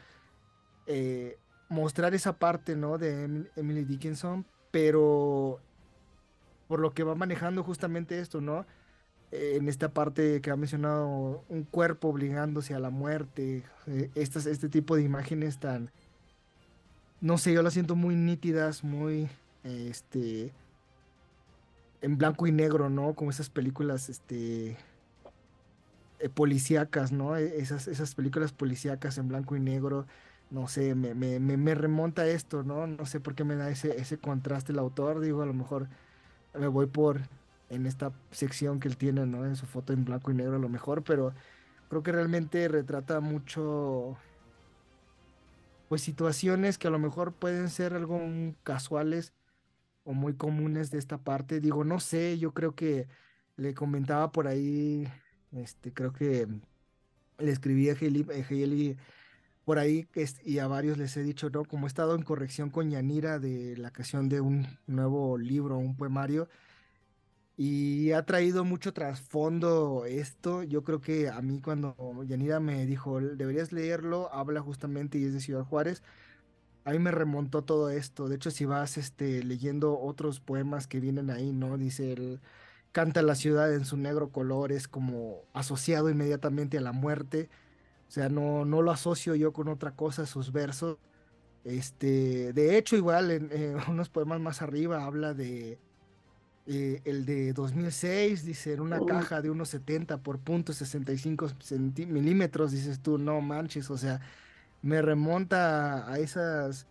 eh, 0.85 1.37
mostrar 1.69 2.13
esa 2.13 2.37
parte, 2.37 2.75
¿no? 2.75 2.97
De 2.97 3.47
Emily 3.55 3.85
Dickinson, 3.85 4.45
pero 4.71 5.59
por 6.67 6.79
lo 6.79 6.93
que 6.93 7.03
va 7.03 7.15
manejando 7.15 7.63
justamente 7.63 8.19
esto, 8.19 8.41
¿no? 8.41 8.65
en 9.31 9.67
esta 9.67 9.89
parte 9.89 10.41
que 10.41 10.51
ha 10.51 10.55
mencionado, 10.55 11.43
un 11.49 11.63
cuerpo 11.63 12.07
obligándose 12.07 12.73
a 12.73 12.79
la 12.79 12.89
muerte, 12.89 13.63
eh, 13.85 14.09
este 14.15 14.69
tipo 14.69 14.95
de 14.95 15.03
imágenes 15.03 15.59
tan, 15.59 15.91
no 17.19 17.37
sé, 17.37 17.53
yo 17.53 17.61
las 17.61 17.73
siento 17.73 17.95
muy 17.95 18.15
nítidas, 18.15 18.83
muy, 18.83 19.29
este, 19.63 20.53
en 22.01 22.17
blanco 22.17 22.47
y 22.47 22.51
negro, 22.51 22.89
¿no? 22.89 23.13
Como 23.15 23.31
esas 23.31 23.49
películas, 23.49 24.09
este, 24.09 24.77
eh, 26.19 26.29
policíacas, 26.33 27.11
¿no? 27.11 27.35
E, 27.35 27.59
esas, 27.59 27.87
esas 27.87 28.15
películas 28.15 28.53
policíacas 28.53 29.17
en 29.17 29.27
blanco 29.27 29.55
y 29.55 29.59
negro, 29.59 30.05
no 30.51 30.67
sé, 30.67 30.95
me, 30.95 31.13
me, 31.13 31.39
me, 31.39 31.75
remonta 31.75 32.25
esto, 32.27 32.63
¿no? 32.63 32.87
No 32.87 33.05
sé 33.05 33.19
por 33.19 33.35
qué 33.35 33.43
me 33.43 33.55
da 33.55 33.69
ese, 33.69 33.99
ese 33.99 34.17
contraste 34.17 34.71
el 34.71 34.79
autor, 34.79 35.19
digo, 35.19 35.41
a 35.41 35.45
lo 35.45 35.53
mejor 35.53 35.89
me 36.53 36.67
voy 36.67 36.87
por 36.87 37.21
en 37.69 37.85
esta 37.85 38.13
sección 38.31 38.79
que 38.79 38.87
él 38.87 38.97
tiene, 38.97 39.25
¿no? 39.25 39.45
En 39.45 39.55
su 39.55 39.65
foto 39.65 39.93
en 39.93 40.05
blanco 40.05 40.31
y 40.31 40.35
negro 40.35 40.55
a 40.55 40.59
lo 40.59 40.69
mejor, 40.69 41.03
pero 41.03 41.33
creo 41.89 42.03
que 42.03 42.11
realmente 42.11 42.67
retrata 42.67 43.19
mucho 43.19 44.17
pues 45.89 46.01
situaciones 46.01 46.77
que 46.77 46.87
a 46.87 46.91
lo 46.91 46.99
mejor 46.99 47.33
pueden 47.33 47.69
ser 47.69 47.93
algo 47.93 48.19
casuales 48.63 49.33
o 50.03 50.13
muy 50.13 50.33
comunes 50.35 50.91
de 50.91 50.99
esta 50.99 51.17
parte. 51.17 51.59
Digo, 51.59 51.83
no 51.83 51.99
sé, 51.99 52.37
yo 52.39 52.53
creo 52.53 52.75
que 52.75 53.07
le 53.55 53.73
comentaba 53.73 54.31
por 54.31 54.47
ahí, 54.47 55.07
este, 55.51 55.93
creo 55.93 56.13
que 56.13 56.47
le 57.39 57.51
escribí 57.51 57.89
a 57.89 57.93
Hailey, 57.93 58.97
por 59.67 59.79
ahí 59.79 60.07
y 60.45 60.59
a 60.59 60.67
varios 60.67 60.97
les 60.97 61.17
he 61.17 61.23
dicho, 61.23 61.49
¿no? 61.49 61.65
Como 61.65 61.87
he 61.87 61.89
estado 61.89 62.15
en 62.15 62.21
corrección 62.23 62.69
con 62.69 62.89
Yanira 62.89 63.37
de 63.37 63.75
la 63.75 63.91
creación 63.91 64.29
de 64.29 64.39
un 64.39 64.65
nuevo 64.87 65.37
libro, 65.37 65.77
un 65.77 65.97
poemario, 65.97 66.47
y 67.57 68.13
ha 68.13 68.25
traído 68.25 68.63
mucho 68.63 68.93
trasfondo 68.93 70.05
esto. 70.05 70.63
Yo 70.63 70.83
creo 70.83 71.01
que 71.01 71.27
a 71.27 71.41
mí 71.41 71.59
cuando 71.59 71.97
Yanira 72.25 72.61
me 72.61 72.85
dijo, 72.85 73.19
deberías 73.19 73.73
leerlo, 73.73 74.33
habla 74.33 74.61
justamente 74.61 75.17
y 75.17 75.25
es 75.25 75.33
de 75.33 75.41
Ciudad 75.41 75.65
Juárez, 75.65 76.01
a 76.85 76.91
mí 76.91 76.99
me 76.99 77.11
remontó 77.11 77.63
todo 77.63 77.89
esto. 77.89 78.29
De 78.29 78.37
hecho, 78.37 78.51
si 78.51 78.63
vas 78.63 78.97
este, 78.97 79.43
leyendo 79.43 79.99
otros 79.99 80.39
poemas 80.39 80.87
que 80.87 81.01
vienen 81.01 81.29
ahí, 81.29 81.51
¿no? 81.51 81.77
Dice, 81.77 82.13
el, 82.13 82.39
canta 82.93 83.21
la 83.21 83.35
ciudad 83.35 83.73
en 83.73 83.83
su 83.83 83.97
negro 83.97 84.31
color, 84.31 84.71
es 84.71 84.87
como 84.87 85.41
asociado 85.53 86.09
inmediatamente 86.09 86.77
a 86.77 86.81
la 86.81 86.93
muerte 86.93 87.49
o 88.07 88.11
sea, 88.11 88.29
no, 88.29 88.65
no 88.65 88.81
lo 88.81 88.91
asocio 88.91 89.35
yo 89.35 89.51
con 89.53 89.67
otra 89.67 89.91
cosa, 89.91 90.25
sus 90.25 90.51
versos. 90.51 90.97
Este, 91.63 92.53
de 92.53 92.77
hecho, 92.77 92.95
igual 92.95 93.31
en 93.31 93.77
unos 93.89 94.09
poemas 94.09 94.39
más 94.39 94.61
arriba 94.61 95.05
habla 95.05 95.33
de 95.33 95.79
eh, 96.69 97.01
el 97.05 97.25
de 97.25 97.53
2006, 97.53 98.43
dice, 98.43 98.73
en 98.73 98.81
una 98.81 98.99
caja 99.05 99.41
de 99.41 99.49
unos 99.49 99.69
70 99.69 100.17
por 100.17 100.37
punto 100.39 100.73
65 100.73 101.47
milímetros, 102.07 102.73
dices 102.73 102.99
tú, 102.99 103.17
no 103.17 103.39
manches, 103.39 103.89
o 103.89 103.97
sea, 103.97 104.19
me 104.81 105.01
remonta 105.01 106.11
a 106.11 106.19
esas 106.19 106.87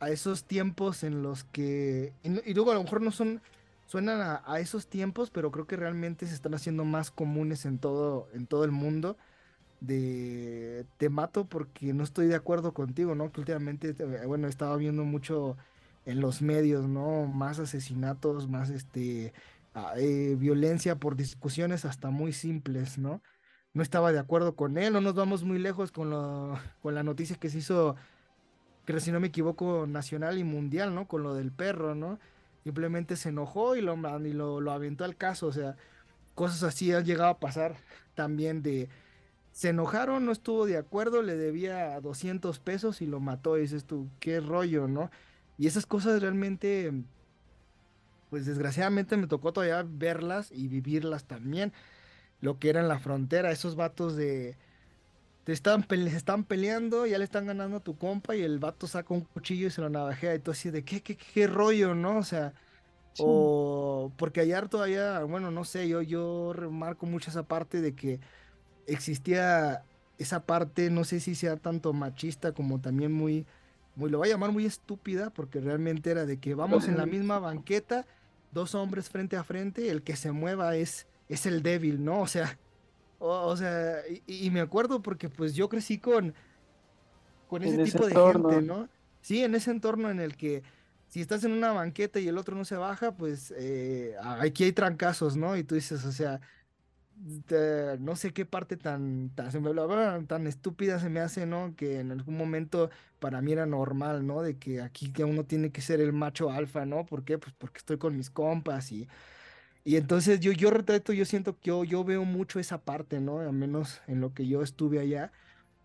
a 0.00 0.08
esos 0.08 0.44
tiempos 0.44 1.04
en 1.04 1.22
los 1.22 1.44
que 1.44 2.14
y, 2.22 2.54
luego 2.54 2.70
a 2.70 2.74
lo 2.74 2.82
mejor 2.82 3.02
no 3.02 3.10
son 3.10 3.42
suenan 3.84 4.22
a, 4.22 4.42
a, 4.46 4.60
esos 4.60 4.86
tiempos 4.86 5.28
pero 5.30 5.50
creo 5.50 5.66
que 5.66 5.76
realmente 5.76 6.26
se 6.26 6.34
están 6.34 6.54
haciendo 6.54 6.86
más 6.86 7.10
comunes 7.10 7.66
en 7.66 7.78
todo 7.78 8.28
en 8.32 8.46
todo 8.46 8.64
el 8.64 8.70
mundo 8.70 9.18
de 9.80 10.86
te 10.98 11.08
mato 11.08 11.46
porque 11.46 11.92
no 11.94 12.04
estoy 12.04 12.26
de 12.26 12.34
acuerdo 12.34 12.72
contigo, 12.74 13.14
¿no? 13.14 13.32
Que 13.32 13.40
últimamente, 13.40 13.92
bueno, 14.26 14.48
estaba 14.48 14.76
viendo 14.76 15.04
mucho 15.04 15.56
en 16.06 16.20
los 16.20 16.42
medios, 16.42 16.88
¿no? 16.88 17.26
Más 17.26 17.58
asesinatos, 17.58 18.48
más 18.48 18.70
este 18.70 19.32
ah, 19.74 19.94
eh, 19.96 20.36
violencia 20.38 20.96
por 20.96 21.16
discusiones 21.16 21.84
hasta 21.84 22.10
muy 22.10 22.32
simples, 22.32 22.98
¿no? 22.98 23.22
No 23.72 23.82
estaba 23.82 24.12
de 24.12 24.18
acuerdo 24.18 24.56
con 24.56 24.78
él, 24.78 24.92
no 24.92 25.00
nos 25.00 25.14
vamos 25.14 25.44
muy 25.44 25.58
lejos 25.58 25.92
con, 25.92 26.10
lo, 26.10 26.58
con 26.82 26.94
la 26.94 27.02
noticia 27.02 27.36
que 27.36 27.50
se 27.50 27.58
hizo, 27.58 27.96
que 28.84 28.98
si 29.00 29.12
no 29.12 29.20
me 29.20 29.28
equivoco, 29.28 29.86
nacional 29.86 30.38
y 30.38 30.44
mundial, 30.44 30.94
¿no? 30.94 31.06
Con 31.06 31.22
lo 31.22 31.34
del 31.34 31.52
perro, 31.52 31.94
¿no? 31.94 32.18
Simplemente 32.64 33.16
se 33.16 33.30
enojó 33.30 33.76
y 33.76 33.80
lo, 33.80 33.96
y 34.26 34.32
lo, 34.32 34.60
lo 34.60 34.72
aventó 34.72 35.04
al 35.04 35.16
caso, 35.16 35.46
o 35.46 35.52
sea, 35.52 35.76
cosas 36.34 36.62
así 36.62 36.92
han 36.92 37.04
llegado 37.04 37.30
a 37.30 37.38
pasar 37.38 37.76
también 38.14 38.62
de 38.62 38.88
se 39.52 39.70
enojaron, 39.70 40.24
no 40.24 40.32
estuvo 40.32 40.66
de 40.66 40.76
acuerdo, 40.76 41.22
le 41.22 41.36
debía 41.36 42.00
200 42.00 42.58
pesos 42.60 43.02
y 43.02 43.06
lo 43.06 43.20
mató. 43.20 43.58
Y 43.58 43.62
dices 43.62 43.84
tú, 43.84 44.08
qué 44.20 44.40
rollo, 44.40 44.88
¿no? 44.88 45.10
Y 45.58 45.66
esas 45.66 45.86
cosas 45.86 46.20
realmente 46.22 46.92
pues 48.30 48.46
desgraciadamente 48.46 49.16
me 49.16 49.26
tocó 49.26 49.52
todavía 49.52 49.84
verlas 49.86 50.50
y 50.52 50.68
vivirlas 50.68 51.24
también. 51.24 51.72
Lo 52.40 52.58
que 52.58 52.70
era 52.70 52.80
en 52.80 52.88
la 52.88 53.00
frontera, 53.00 53.50
esos 53.50 53.76
vatos 53.76 54.16
de... 54.16 54.56
Te 55.44 55.52
están, 55.52 55.84
están 55.90 56.44
peleando, 56.44 57.06
ya 57.06 57.18
le 57.18 57.24
están 57.24 57.46
ganando 57.46 57.78
a 57.78 57.80
tu 57.80 57.96
compa 57.98 58.36
y 58.36 58.42
el 58.42 58.58
vato 58.60 58.86
saca 58.86 59.12
un 59.14 59.22
cuchillo 59.22 59.66
y 59.66 59.70
se 59.70 59.80
lo 59.80 59.90
navajea 59.90 60.34
y 60.34 60.38
tú 60.38 60.52
así 60.52 60.70
de 60.70 60.84
qué, 60.84 61.02
qué, 61.02 61.16
qué 61.16 61.46
rollo, 61.46 61.94
¿no? 61.94 62.18
O 62.18 62.22
sea, 62.22 62.52
o 63.18 64.12
porque 64.16 64.40
allá 64.40 64.62
todavía, 64.68 65.20
bueno, 65.24 65.50
no 65.50 65.64
sé, 65.64 65.88
yo, 65.88 66.02
yo 66.02 66.52
remarco 66.52 67.06
mucho 67.06 67.30
esa 67.30 67.42
parte 67.42 67.80
de 67.80 67.94
que 67.94 68.20
existía 68.86 69.84
esa 70.18 70.44
parte, 70.44 70.90
no 70.90 71.04
sé 71.04 71.20
si 71.20 71.34
sea 71.34 71.56
tanto 71.56 71.92
machista 71.92 72.52
como 72.52 72.80
también 72.80 73.12
muy, 73.12 73.46
muy, 73.96 74.10
lo 74.10 74.18
voy 74.18 74.28
a 74.28 74.32
llamar 74.32 74.52
muy 74.52 74.66
estúpida, 74.66 75.30
porque 75.30 75.60
realmente 75.60 76.10
era 76.10 76.26
de 76.26 76.38
que 76.38 76.54
vamos 76.54 76.88
en 76.88 76.98
la 76.98 77.06
misma 77.06 77.38
banqueta, 77.38 78.06
dos 78.52 78.74
hombres 78.74 79.08
frente 79.08 79.36
a 79.36 79.44
frente, 79.44 79.90
el 79.90 80.02
que 80.02 80.16
se 80.16 80.32
mueva 80.32 80.76
es, 80.76 81.06
es 81.28 81.46
el 81.46 81.62
débil, 81.62 82.04
¿no? 82.04 82.20
O 82.20 82.26
sea, 82.26 82.58
o, 83.18 83.56
sea, 83.56 83.98
y, 84.26 84.50
me 84.50 84.60
acuerdo 84.60 85.02
porque 85.02 85.28
pues 85.28 85.54
yo 85.54 85.68
crecí 85.68 85.98
con, 85.98 86.34
con 87.48 87.62
ese 87.62 87.84
tipo 87.84 88.06
de 88.06 88.14
gente, 88.14 88.62
¿no? 88.62 88.88
Sí, 89.20 89.44
en 89.44 89.54
ese 89.54 89.70
entorno 89.70 90.10
en 90.10 90.20
el 90.20 90.36
que 90.36 90.62
si 91.08 91.20
estás 91.20 91.44
en 91.44 91.52
una 91.52 91.72
banqueta 91.72 92.20
y 92.20 92.28
el 92.28 92.38
otro 92.38 92.56
no 92.56 92.64
se 92.64 92.76
baja, 92.76 93.12
pues 93.12 93.52
eh, 93.56 94.14
aquí 94.22 94.64
hay 94.64 94.72
trancazos, 94.72 95.36
¿no? 95.36 95.56
Y 95.56 95.64
tú 95.64 95.74
dices, 95.74 96.04
o 96.04 96.12
sea, 96.12 96.40
no 98.00 98.16
sé 98.16 98.32
qué 98.32 98.46
parte 98.46 98.76
tan, 98.76 99.30
tan, 99.34 100.26
tan 100.26 100.46
estúpida 100.46 100.98
se 100.98 101.10
me 101.10 101.20
hace, 101.20 101.46
¿no? 101.46 101.74
Que 101.76 102.00
en 102.00 102.12
algún 102.12 102.36
momento 102.36 102.90
para 103.18 103.42
mí 103.42 103.52
era 103.52 103.66
normal, 103.66 104.26
¿no? 104.26 104.42
De 104.42 104.58
que 104.58 104.80
aquí 104.80 105.12
que 105.12 105.24
uno 105.24 105.44
tiene 105.44 105.70
que 105.70 105.82
ser 105.82 106.00
el 106.00 106.12
macho 106.12 106.50
alfa, 106.50 106.86
¿no? 106.86 107.04
¿Por 107.06 107.24
qué? 107.24 107.38
Pues 107.38 107.54
porque 107.58 107.78
estoy 107.78 107.98
con 107.98 108.16
mis 108.16 108.30
compas 108.30 108.90
y, 108.92 109.08
y 109.84 109.96
entonces 109.96 110.40
yo, 110.40 110.52
yo 110.52 110.70
retrato, 110.70 111.12
yo 111.12 111.24
siento 111.24 111.58
que 111.58 111.68
yo, 111.68 111.84
yo 111.84 112.04
veo 112.04 112.24
mucho 112.24 112.60
esa 112.60 112.82
parte, 112.82 113.20
¿no? 113.20 113.40
Al 113.40 113.52
menos 113.52 114.02
en 114.06 114.20
lo 114.20 114.34
que 114.34 114.46
yo 114.48 114.62
estuve 114.62 115.00
allá 115.00 115.32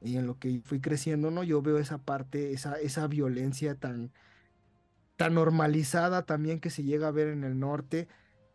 y 0.02 0.18
en 0.18 0.28
lo 0.28 0.40
que 0.40 0.62
fui 0.66 0.82
creciendo, 0.82 1.32
¿no? 1.32 1.44
Yo 1.44 1.62
veo 1.62 1.80
esa 1.80 2.00
parte, 2.00 2.54
esa, 2.54 2.80
esa 2.80 3.08
violencia 3.08 3.76
tan 3.76 4.12
tan 5.16 5.34
normalizada 5.36 6.26
también 6.26 6.60
que 6.60 6.70
se 6.70 6.84
llega 6.84 7.08
a 7.08 7.12
ver 7.12 7.28
en 7.30 7.44
el 7.44 7.60
norte. 7.60 8.08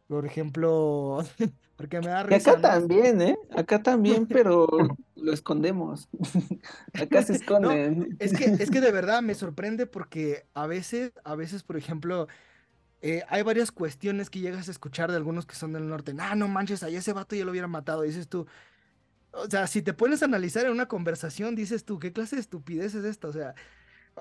Por 0.09 0.27
ejemplo, 0.27 1.21
porque 1.81 1.99
me 1.99 2.09
da 2.09 2.23
risa. 2.25 2.51
acá 2.51 2.61
también, 2.61 3.23
¿eh? 3.23 3.39
Acá 3.57 3.83
también, 3.83 4.27
pero 4.29 4.69
lo 5.17 5.33
escondemos. 5.33 6.11
acá 6.93 7.23
se 7.23 7.33
esconden. 7.37 8.19
es, 8.19 8.35
que, 8.35 8.45
es 8.45 8.71
que 8.71 8.83
de 8.83 8.93
verdad 8.93 9.23
me 9.23 9.35
sorprende 9.35 9.87
porque 9.87 10.45
a 10.53 10.67
veces, 10.67 11.13
a 11.25 11.37
veces, 11.37 11.63
por 11.63 11.79
ejemplo, 11.79 12.29
eh, 13.01 13.23
hay 13.31 13.43
varias 13.45 13.73
cuestiones 13.73 14.29
que 14.29 14.41
llegas 14.41 14.69
a 14.69 14.73
escuchar 14.73 15.11
de 15.11 15.17
algunos 15.17 15.47
que 15.47 15.55
son 15.55 15.73
del 15.73 15.89
norte. 15.89 16.15
Ah, 16.19 16.35
no 16.35 16.49
manches, 16.49 16.83
ahí 16.83 16.97
ese 16.97 17.15
vato 17.15 17.35
ya 17.35 17.47
lo 17.47 17.51
hubiera 17.51 17.67
matado. 17.67 18.03
dices 18.03 18.29
tú, 18.29 18.47
o 19.33 19.49
sea, 19.49 19.67
si 19.67 19.81
te 19.81 19.95
pones 19.95 20.21
a 20.21 20.27
analizar 20.27 20.67
en 20.67 20.73
una 20.73 20.87
conversación, 20.87 21.55
dices 21.55 21.87
tú, 21.87 21.99
¿qué 21.99 22.13
clase 22.13 22.37
de 22.37 22.43
estupidez 22.43 22.95
es 22.95 23.07
esta? 23.07 23.29
O 23.29 23.33
sea, 23.33 23.55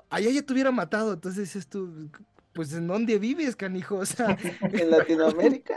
allá 0.08 0.30
ya 0.30 0.40
te 0.40 0.50
hubiera 0.54 0.70
matado, 0.70 1.12
entonces 1.12 1.42
dices 1.42 1.66
tú, 1.66 2.08
pues 2.52 2.72
¿en 2.72 2.86
dónde 2.86 3.18
vives, 3.18 3.56
canijo? 3.56 3.96
O 3.96 4.06
sea, 4.06 4.36
en 4.62 4.90
Latinoamérica. 4.90 5.74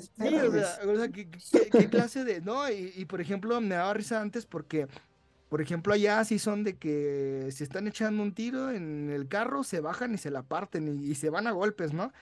sí, 0.00 0.34
o 0.34 0.52
sea, 0.52 1.08
¿qué, 1.08 1.88
clase 1.88 2.24
de, 2.24 2.40
no? 2.40 2.70
Y, 2.70 3.04
por 3.04 3.20
ejemplo, 3.20 3.60
me 3.60 3.74
daba 3.74 3.94
risa 3.94 4.20
antes 4.20 4.46
porque, 4.46 4.86
por 5.48 5.60
ejemplo, 5.60 5.92
allá 5.92 6.24
sí 6.24 6.38
son 6.38 6.64
de 6.64 6.76
que 6.76 7.48
se 7.50 7.64
están 7.64 7.86
echando 7.86 8.22
un 8.22 8.32
tiro 8.34 8.70
en 8.70 9.10
el 9.10 9.28
carro, 9.28 9.64
se 9.64 9.80
bajan 9.80 10.14
y 10.14 10.18
se 10.18 10.30
la 10.30 10.42
parten 10.42 11.04
y, 11.04 11.14
se 11.14 11.30
van 11.30 11.46
a 11.46 11.52
golpes, 11.52 11.92
¿no? 11.92 12.12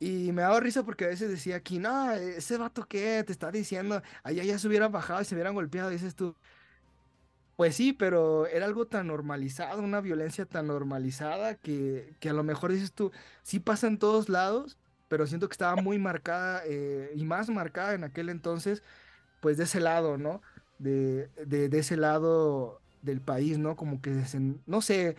Y 0.00 0.32
me 0.32 0.42
daba 0.42 0.60
risa 0.60 0.82
porque 0.82 1.04
a 1.04 1.08
veces 1.08 1.30
decía 1.30 1.56
aquí, 1.56 1.78
no, 1.78 2.12
ese 2.12 2.56
vato 2.56 2.86
que 2.86 3.22
te 3.22 3.32
está 3.32 3.50
diciendo, 3.50 4.02
allá 4.22 4.42
ya 4.44 4.58
se 4.58 4.66
hubieran 4.66 4.90
bajado 4.90 5.20
y 5.20 5.26
se 5.26 5.34
hubieran 5.34 5.54
golpeado, 5.54 5.90
dices 5.90 6.14
tú, 6.14 6.34
pues 7.60 7.76
sí, 7.76 7.92
pero 7.92 8.46
era 8.46 8.64
algo 8.64 8.86
tan 8.86 9.08
normalizado, 9.08 9.82
una 9.82 10.00
violencia 10.00 10.46
tan 10.46 10.68
normalizada 10.68 11.56
que, 11.56 12.14
que 12.18 12.30
a 12.30 12.32
lo 12.32 12.42
mejor 12.42 12.72
dices 12.72 12.94
tú, 12.94 13.12
sí 13.42 13.60
pasa 13.60 13.86
en 13.86 13.98
todos 13.98 14.30
lados, 14.30 14.78
pero 15.08 15.26
siento 15.26 15.46
que 15.46 15.52
estaba 15.52 15.76
muy 15.76 15.98
marcada 15.98 16.62
eh, 16.64 17.12
y 17.14 17.22
más 17.26 17.50
marcada 17.50 17.92
en 17.92 18.04
aquel 18.04 18.30
entonces, 18.30 18.82
pues 19.40 19.58
de 19.58 19.64
ese 19.64 19.78
lado, 19.78 20.16
¿no? 20.16 20.40
De, 20.78 21.28
de, 21.44 21.68
de 21.68 21.78
ese 21.80 21.98
lado 21.98 22.80
del 23.02 23.20
país, 23.20 23.58
¿no? 23.58 23.76
Como 23.76 24.00
que, 24.00 24.24
no 24.64 24.80
sé, 24.80 25.16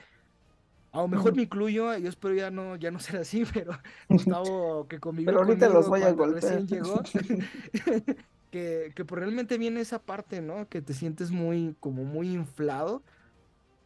a 0.93 0.97
lo 1.01 1.07
mejor 1.09 1.35
me 1.35 1.43
incluyo, 1.43 1.95
yo 1.95 2.09
espero 2.09 2.33
ya 2.33 2.49
no, 2.49 2.75
ya 2.75 2.89
no 2.89 2.99
ser 2.99 3.17
así, 3.17 3.43
pero 3.53 3.73
Gustavo 4.09 4.87
que 4.87 4.99
conmigo. 4.99 5.27
Pero 5.27 5.43
ahorita 5.43 5.69
los 5.69 5.87
voy 5.87 6.01
a 6.01 6.11
golpear. 6.11 6.41
Recién 6.41 6.67
llegó, 6.67 7.03
que, 8.51 8.91
que 8.95 9.03
realmente 9.03 9.57
viene 9.57 9.81
esa 9.81 9.99
parte, 9.99 10.41
¿no? 10.41 10.67
Que 10.69 10.81
te 10.81 10.93
sientes 10.93 11.31
muy, 11.31 11.75
como 11.79 12.03
muy 12.03 12.31
inflado. 12.33 13.01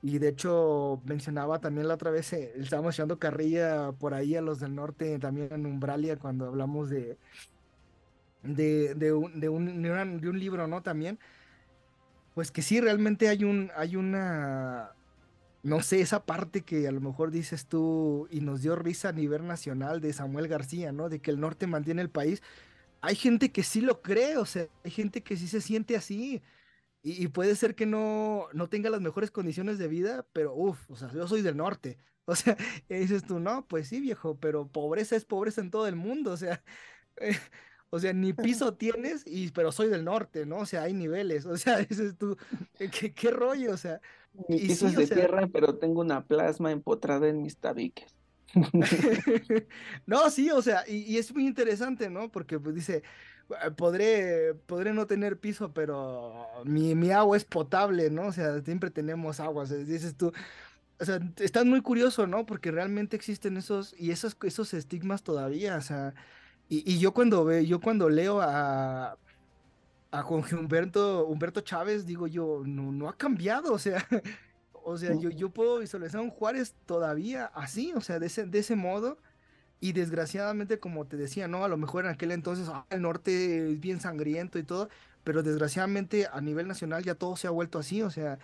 Y 0.01 0.19
de 0.19 0.29
hecho, 0.29 1.01
mencionaba 1.05 1.59
también 1.59 1.87
la 1.87 1.95
otra 1.95 2.11
vez, 2.11 2.31
eh, 2.33 2.53
estábamos 2.57 2.95
echando 2.95 3.17
carrilla 3.17 3.91
por 3.93 4.13
ahí 4.13 4.35
a 4.35 4.41
los 4.41 4.59
del 4.59 4.75
norte, 4.75 5.17
también 5.19 5.49
en 5.51 5.65
Umbralia, 5.65 6.17
cuando 6.17 6.45
hablamos 6.45 6.89
de, 6.89 7.17
de, 8.43 8.93
de, 8.95 9.13
un, 9.13 9.39
de, 9.39 9.49
un, 9.49 10.21
de 10.21 10.29
un 10.29 10.39
libro, 10.39 10.67
¿no? 10.67 10.81
También. 10.83 11.17
Pues 12.35 12.51
que 12.51 12.61
sí, 12.61 12.81
realmente 12.81 13.29
hay 13.29 13.45
un, 13.45 13.71
hay 13.77 13.95
una, 13.95 14.91
no 15.63 15.81
sé, 15.81 16.01
esa 16.01 16.25
parte 16.25 16.61
que 16.61 16.87
a 16.87 16.91
lo 16.91 17.01
mejor 17.01 17.31
dices 17.31 17.65
tú 17.65 18.27
y 18.29 18.41
nos 18.41 18.61
dio 18.61 18.75
risa 18.75 19.09
a 19.09 19.13
nivel 19.13 19.47
nacional 19.47 20.01
de 20.01 20.13
Samuel 20.13 20.47
García, 20.47 20.91
¿no? 20.91 21.09
De 21.09 21.19
que 21.19 21.31
el 21.31 21.39
norte 21.39 21.65
mantiene 21.65 22.01
el 22.01 22.09
país 22.09 22.43
hay 23.05 23.15
gente 23.15 23.51
que 23.51 23.63
sí 23.63 23.81
lo 23.81 24.01
cree, 24.01 24.37
o 24.37 24.45
sea, 24.45 24.67
hay 24.83 24.91
gente 24.91 25.21
que 25.21 25.37
sí 25.37 25.47
se 25.47 25.61
siente 25.61 25.95
así. 25.95 26.41
Y, 27.01 27.27
puede 27.27 27.55
ser 27.55 27.75
que 27.75 27.85
no, 27.85 28.47
no 28.53 28.67
tenga 28.67 28.89
las 28.89 28.99
mejores 28.99 29.29
condiciones 29.29 29.77
de 29.77 29.87
vida, 29.87 30.25
pero 30.33 30.55
uff, 30.55 30.89
o 30.89 30.95
sea, 30.95 31.11
yo 31.13 31.27
soy 31.27 31.41
del 31.41 31.57
norte. 31.57 31.99
O 32.27 32.33
sea, 32.35 32.57
y 32.89 32.95
dices 32.95 33.23
tú, 33.23 33.39
no, 33.39 33.67
pues 33.67 33.87
sí, 33.87 34.01
viejo, 34.01 34.35
pero 34.39 34.67
pobreza 34.67 35.15
es 35.15 35.25
pobreza 35.25 35.61
en 35.61 35.69
todo 35.69 35.87
el 35.87 35.95
mundo, 35.95 36.31
o 36.31 36.37
sea, 36.37 36.63
o 37.91 37.99
sea, 37.99 38.13
ni 38.13 38.33
piso 38.33 38.73
tienes, 38.73 39.21
y, 39.27 39.51
pero 39.51 39.71
soy 39.71 39.89
del 39.89 40.03
norte, 40.03 40.47
¿no? 40.47 40.57
O 40.57 40.65
sea, 40.65 40.81
hay 40.81 40.93
niveles, 40.93 41.45
o 41.45 41.55
sea, 41.55 41.77
dices 41.87 42.17
tú, 42.17 42.35
¿qué, 42.79 43.13
qué 43.13 43.29
rollo? 43.29 43.73
O 43.73 43.77
sea, 43.77 44.01
mi 44.47 44.57
piso 44.57 44.87
es 44.87 44.95
de 44.95 45.05
tierra, 45.05 45.47
pero 45.53 45.75
tengo 45.75 46.01
una 46.01 46.25
plasma 46.25 46.71
empotrada 46.71 47.27
en 47.27 47.43
mis 47.43 47.57
tabiques. 47.57 48.14
no, 50.05 50.29
sí, 50.29 50.49
o 50.49 50.61
sea, 50.61 50.83
y, 50.87 51.17
es 51.17 51.33
muy 51.33 51.45
interesante, 51.45 52.09
¿no? 52.09 52.31
Porque 52.31 52.59
pues 52.59 52.75
dice, 52.75 53.03
eh, 53.49 53.71
podré, 53.75 54.53
podré 54.65 54.93
no 54.93 55.07
tener 55.07 55.39
piso, 55.39 55.73
pero 55.73 56.47
mi, 56.63 56.95
mi 56.95 57.11
agua 57.11 57.37
es 57.37 57.45
potable, 57.45 58.09
¿no? 58.09 58.27
O 58.27 58.31
sea, 58.31 58.61
siempre 58.61 58.91
tenemos 58.91 59.39
agua, 59.39 59.65
dices 59.65 60.15
tú. 60.15 60.31
O 60.99 61.05
sea, 61.05 61.19
estás 61.37 61.65
muy 61.65 61.81
curioso, 61.81 62.27
¿no? 62.27 62.45
Porque 62.45 62.71
realmente 62.71 63.15
existen 63.17 63.57
esos, 63.57 63.93
y 63.99 64.11
esos, 64.11 64.37
esos 64.43 64.73
estigmas 64.73 65.23
todavía, 65.23 65.75
o 65.77 65.81
sea, 65.81 66.13
y, 66.69 66.97
yo 66.99 67.13
cuando 67.13 67.45
veo, 67.45 67.61
yo 67.61 67.79
cuando 67.79 68.09
leo 68.09 68.41
a, 68.41 69.17
a 70.11 70.21
Jorge 70.23 70.55
Humberto, 70.55 71.25
Humberto 71.27 71.61
Chávez, 71.61 72.05
digo 72.05 72.27
yo, 72.27 72.63
no, 72.65 72.91
no 72.91 73.09
ha 73.09 73.17
cambiado, 73.17 73.73
o 73.73 73.79
sea, 73.79 74.05
o 74.85 74.97
sea, 74.97 75.15
yo, 75.15 75.31
yo 75.31 75.49
puedo 75.49 75.79
visualizar 75.79 76.19
a 76.19 76.23
un 76.23 76.29
Juárez 76.29 76.75
todavía 76.85 77.45
así, 77.55 77.91
o 77.95 78.01
sea, 78.01 78.19
de 78.19 78.27
ese, 78.27 78.45
de 78.45 78.59
ese 78.59 78.75
modo. 78.75 79.17
Y 79.81 79.93
desgraciadamente, 79.93 80.79
como 80.79 81.05
te 81.05 81.17
decía, 81.17 81.47
¿no? 81.47 81.65
A 81.65 81.67
lo 81.67 81.77
mejor 81.77 82.05
en 82.05 82.11
aquel 82.11 82.31
entonces 82.31 82.69
ah, 82.71 82.85
el 82.89 83.01
norte 83.01 83.71
es 83.71 83.79
bien 83.79 83.99
sangriento 83.99 84.59
y 84.59 84.63
todo, 84.63 84.89
pero 85.23 85.43
desgraciadamente 85.43 86.27
a 86.31 86.39
nivel 86.39 86.67
nacional 86.67 87.03
ya 87.03 87.15
todo 87.15 87.35
se 87.35 87.47
ha 87.47 87.49
vuelto 87.49 87.79
así, 87.79 88.01
o 88.01 88.09
sea, 88.09 88.39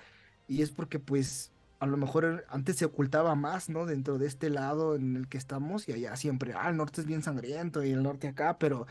y 0.48 0.62
es 0.62 0.72
porque 0.72 1.00
pues 1.00 1.52
a 1.80 1.86
lo 1.86 1.98
mejor 1.98 2.46
antes 2.50 2.76
se 2.78 2.86
ocultaba 2.86 3.36
más, 3.36 3.70
¿no? 3.70 3.86
Dentro 3.86 4.18
de 4.18 4.28
este 4.28 4.50
lado 4.50 4.96
en 4.96 5.16
el 5.16 5.28
que 5.30 5.38
estamos 5.38 5.88
y 5.88 5.94
allá 5.94 6.16
siempre, 6.16 6.54
ah, 6.56 6.70
el 6.70 6.78
norte 6.78 7.02
es 7.02 7.08
bien 7.08 7.24
sangriento 7.24 7.84
y 7.84 7.92
el 7.92 8.04
norte 8.04 8.28
acá, 8.28 8.58
pero 8.60 8.88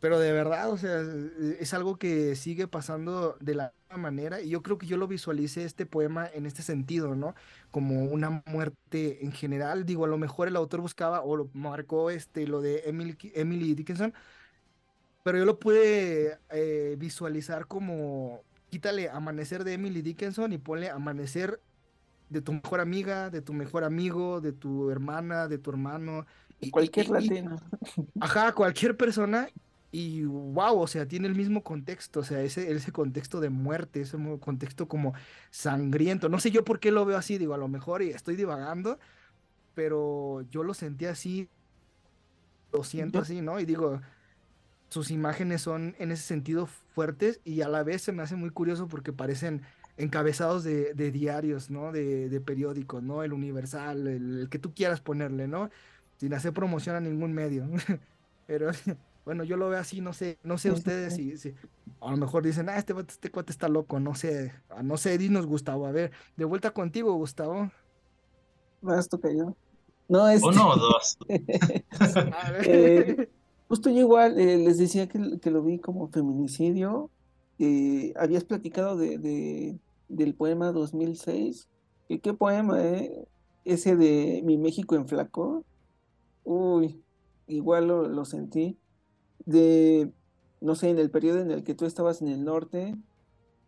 pero 0.00 0.18
de 0.18 0.32
verdad, 0.32 0.70
o 0.70 0.78
sea, 0.78 1.00
e, 1.02 1.58
es 1.60 1.74
algo 1.74 1.96
que 1.96 2.34
sigue 2.34 2.66
pasando 2.66 3.36
de 3.40 3.54
la 3.54 3.74
misma 3.88 4.02
manera 4.02 4.40
y 4.40 4.48
yo 4.48 4.62
creo 4.62 4.78
que 4.78 4.86
yo 4.86 4.96
lo 4.96 5.06
visualicé 5.06 5.64
este 5.64 5.86
poema 5.86 6.28
en 6.32 6.46
este 6.46 6.62
sentido, 6.62 7.14
¿no? 7.14 7.34
Como 7.70 8.04
una 8.04 8.42
muerte 8.46 9.24
en 9.24 9.32
general. 9.32 9.84
Digo, 9.84 10.06
a 10.06 10.08
lo 10.08 10.18
mejor 10.18 10.48
el 10.48 10.56
autor 10.56 10.80
buscaba 10.80 11.22
o 11.22 11.36
lo 11.36 11.50
marcó 11.52 12.10
este, 12.10 12.46
lo 12.46 12.62
de 12.62 12.82
Emily, 12.86 13.16
Emily 13.34 13.74
Dickinson, 13.74 14.14
pero 15.22 15.38
yo 15.38 15.44
lo 15.44 15.58
pude 15.58 16.38
eh, 16.50 16.96
visualizar 16.98 17.66
como, 17.66 18.42
quítale 18.70 19.10
amanecer 19.10 19.64
de 19.64 19.74
Emily 19.74 20.00
Dickinson 20.00 20.52
y 20.54 20.58
ponle 20.58 20.88
amanecer 20.88 21.60
de 22.30 22.40
tu 22.40 22.54
mejor 22.54 22.80
amiga, 22.80 23.28
de 23.28 23.42
tu 23.42 23.52
mejor 23.52 23.84
amigo, 23.84 24.40
de 24.40 24.52
tu 24.52 24.90
hermana, 24.90 25.46
de 25.46 25.58
tu 25.58 25.70
hermano. 25.70 26.26
Y, 26.60 26.70
cualquier 26.70 27.10
latino. 27.10 27.56
Ajá, 28.20 28.52
cualquier 28.52 28.96
persona 28.96 29.48
y 29.92 30.24
wow, 30.24 30.78
o 30.80 30.86
sea, 30.86 31.06
tiene 31.06 31.26
el 31.28 31.34
mismo 31.34 31.62
contexto, 31.62 32.20
o 32.20 32.24
sea, 32.24 32.42
ese, 32.42 32.70
ese 32.70 32.92
contexto 32.92 33.40
de 33.40 33.50
muerte, 33.50 34.02
ese 34.02 34.16
contexto 34.40 34.88
como 34.88 35.14
sangriento. 35.50 36.28
No 36.28 36.38
sé 36.40 36.50
yo 36.50 36.64
por 36.64 36.80
qué 36.80 36.92
lo 36.92 37.04
veo 37.04 37.18
así, 37.18 37.38
digo, 37.38 37.54
a 37.54 37.58
lo 37.58 37.68
mejor 37.68 38.02
estoy 38.02 38.36
divagando, 38.36 38.98
pero 39.74 40.42
yo 40.50 40.62
lo 40.62 40.74
sentí 40.74 41.06
así 41.06 41.48
lo 42.72 42.84
siento 42.84 43.18
así, 43.18 43.40
¿no? 43.40 43.60
Y 43.60 43.64
digo, 43.64 44.00
sus 44.88 45.10
imágenes 45.10 45.62
son 45.62 45.94
en 45.98 46.12
ese 46.12 46.22
sentido 46.22 46.66
fuertes 46.66 47.40
y 47.44 47.62
a 47.62 47.68
la 47.68 47.82
vez 47.82 48.02
se 48.02 48.12
me 48.12 48.22
hace 48.22 48.36
muy 48.36 48.50
curioso 48.50 48.88
porque 48.88 49.12
parecen 49.12 49.62
encabezados 49.96 50.64
de, 50.64 50.94
diarios, 51.10 51.70
¿no? 51.70 51.92
De, 51.92 52.40
periódicos, 52.44 53.02
¿no? 53.02 53.22
El 53.22 53.32
Universal, 53.32 54.06
el, 54.06 54.48
que 54.50 54.58
tú 54.58 54.74
quieras 54.74 55.00
ponerle, 55.00 55.48
¿no? 55.48 55.70
Sin 56.18 56.34
hacer 56.34 56.52
promoción 56.52 56.96
a 56.96 57.00
ningún 57.00 57.32
medio. 57.32 57.66
Pero 58.46 58.70
bueno, 59.24 59.44
yo 59.44 59.56
lo 59.56 59.68
veo 59.68 59.78
así, 59.78 60.00
no 60.00 60.12
sé, 60.12 60.38
no 60.42 60.58
sé 60.58 60.70
ustedes 60.70 61.14
si, 61.14 61.34
a 62.00 62.10
lo 62.10 62.16
mejor 62.16 62.42
dicen, 62.42 62.68
ah, 62.68 62.76
este, 62.76 62.94
este 62.98 63.30
cuate 63.30 63.52
está 63.52 63.68
loco, 63.68 64.00
no 64.00 64.14
sé, 64.14 64.52
ah, 64.70 64.82
no 64.82 64.96
sé, 64.96 65.18
dinos 65.18 65.46
Gustavo, 65.46 65.86
a 65.86 65.92
ver, 65.92 66.10
de 66.36 66.44
vuelta 66.44 66.72
contigo, 66.72 67.14
Gustavo. 67.14 67.70
Más 68.80 69.08
toca 69.08 69.30
yo. 69.32 69.54
No, 70.08 70.28
es. 70.28 70.42
Uno 70.42 70.70
o 70.70 70.76
dos. 70.76 71.18
eh, 71.28 73.28
justo 73.68 73.90
yo 73.90 73.98
igual 73.98 74.40
eh, 74.40 74.56
les 74.56 74.78
decía 74.78 75.08
que, 75.08 75.38
que, 75.38 75.50
lo 75.50 75.62
vi 75.62 75.78
como 75.78 76.08
feminicidio. 76.08 77.10
Eh, 77.60 78.12
habías 78.16 78.42
platicado 78.42 78.96
de, 78.96 79.18
de, 79.18 79.78
del 80.08 80.34
poema 80.34 80.72
2006. 80.72 81.68
¿Qué 82.08 82.34
poema, 82.34 82.82
eh? 82.82 83.28
Ese 83.64 83.94
de 83.94 84.40
Mi 84.44 84.56
México 84.56 84.96
en 84.96 85.06
Flaco. 85.06 85.62
Uy, 86.42 87.00
igual 87.46 87.86
lo, 87.86 88.08
lo 88.08 88.24
sentí 88.24 88.79
de, 89.46 90.12
no 90.60 90.74
sé, 90.74 90.90
en 90.90 90.98
el 90.98 91.10
periodo 91.10 91.40
en 91.40 91.50
el 91.50 91.64
que 91.64 91.74
tú 91.74 91.86
estabas 91.86 92.22
en 92.22 92.28
el 92.28 92.44
norte, 92.44 92.96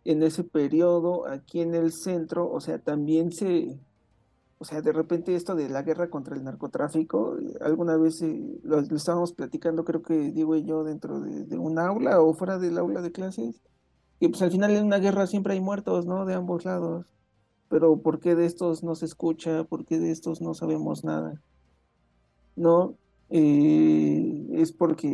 en 0.05 0.23
ese 0.23 0.43
periodo, 0.43 1.27
aquí 1.27 1.61
en 1.61 1.75
el 1.75 1.91
centro, 1.93 2.51
o 2.51 2.59
sea, 2.59 2.79
también 2.79 3.31
se, 3.31 3.79
o 4.63 4.65
sea, 4.65 4.81
de 4.81 4.93
repente 4.93 5.35
esto 5.35 5.55
de 5.55 5.69
la 5.69 5.81
guerra 5.81 6.09
contra 6.09 6.35
el 6.35 6.43
narcotráfico, 6.45 7.37
alguna 7.59 7.97
vez 7.97 8.21
eh, 8.21 8.59
lo, 8.63 8.79
estábamos 8.79 9.33
platicando, 9.33 9.83
creo 9.83 10.01
que 10.01 10.31
Diego 10.31 10.55
y 10.55 10.63
yo, 10.63 10.85
dentro 10.85 11.19
de, 11.19 11.57
un 11.57 11.79
aula 11.79 12.21
o 12.21 12.33
fuera 12.33 12.57
del 12.57 12.77
aula 12.77 13.01
de 13.01 13.11
clases, 13.11 13.61
que 14.21 14.29
pues 14.29 14.41
al 14.41 14.51
final 14.51 14.71
en 14.71 14.85
una 14.85 14.99
guerra 14.99 15.27
siempre 15.27 15.53
hay 15.53 15.59
muertos, 15.59 16.05
¿no? 16.05 16.25
De 16.25 16.33
ambos 16.33 16.63
lados. 16.63 17.05
Pero 17.67 17.97
¿por 17.97 18.19
qué 18.21 18.35
de 18.35 18.45
estos 18.45 18.83
no 18.83 18.95
se 18.95 19.05
escucha? 19.05 19.65
¿Por 19.65 19.83
qué 19.85 19.99
de 19.99 20.11
estos 20.11 20.41
no 20.41 20.53
sabemos 20.53 21.03
nada? 21.03 21.41
¿No? 22.55 22.95
Eh, 23.35 24.45
es 24.51 24.71
porque 24.71 25.07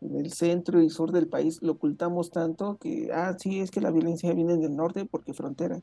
en 0.00 0.16
el 0.16 0.32
centro 0.32 0.80
y 0.80 0.88
sur 0.88 1.12
del 1.12 1.28
país 1.28 1.60
lo 1.60 1.72
ocultamos 1.72 2.30
tanto 2.30 2.78
que, 2.78 3.10
ah, 3.12 3.36
sí, 3.38 3.60
es 3.60 3.70
que 3.70 3.82
la 3.82 3.90
violencia 3.90 4.32
viene 4.32 4.56
del 4.56 4.74
norte 4.74 5.04
porque 5.04 5.34
frontera. 5.34 5.82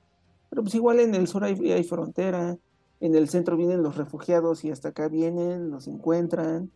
Pero 0.49 0.63
pues 0.63 0.73
igual 0.73 0.99
en 0.99 1.13
el 1.13 1.27
sur 1.27 1.43
hay, 1.43 1.83
frontera, 1.83 2.57
en 2.99 3.13
el 3.13 3.29
centro 3.29 3.57
vienen 3.57 3.83
los 3.83 3.95
refugiados 3.95 4.65
y 4.65 4.71
hasta 4.71 4.89
acá 4.89 5.07
vienen, 5.07 5.69
los 5.69 5.87
encuentran 5.87 6.71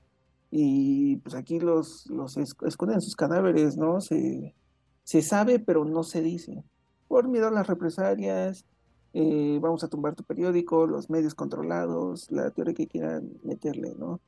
y 0.52 1.16
pues 1.18 1.34
aquí 1.34 1.60
los, 1.60 2.06
los 2.08 2.38
esconden 2.38 3.02
sus 3.02 3.16
cadáveres, 3.16 3.78
¿no? 3.78 4.02
Se, 4.02 4.54
se 5.04 5.24
sabe, 5.24 5.58
pero 5.58 5.84
no 5.84 6.04
se 6.04 6.22
dice. 6.22 6.64
Por 7.08 7.28
miedo 7.28 7.48
a 7.48 7.52
las 7.52 7.66
represalias, 7.66 8.66
eh, 9.14 9.58
vamos 9.62 9.84
a 9.84 9.88
tumbar 9.90 10.14
tu 10.16 10.24
periódico, 10.24 10.86
los 10.86 11.10
medios 11.10 11.34
controlados, 11.34 12.30
la 12.30 12.52
teoría 12.52 12.76
que 12.76 12.88
quieran 12.88 13.32
meterle, 13.44 13.96
¿no? 13.98 14.20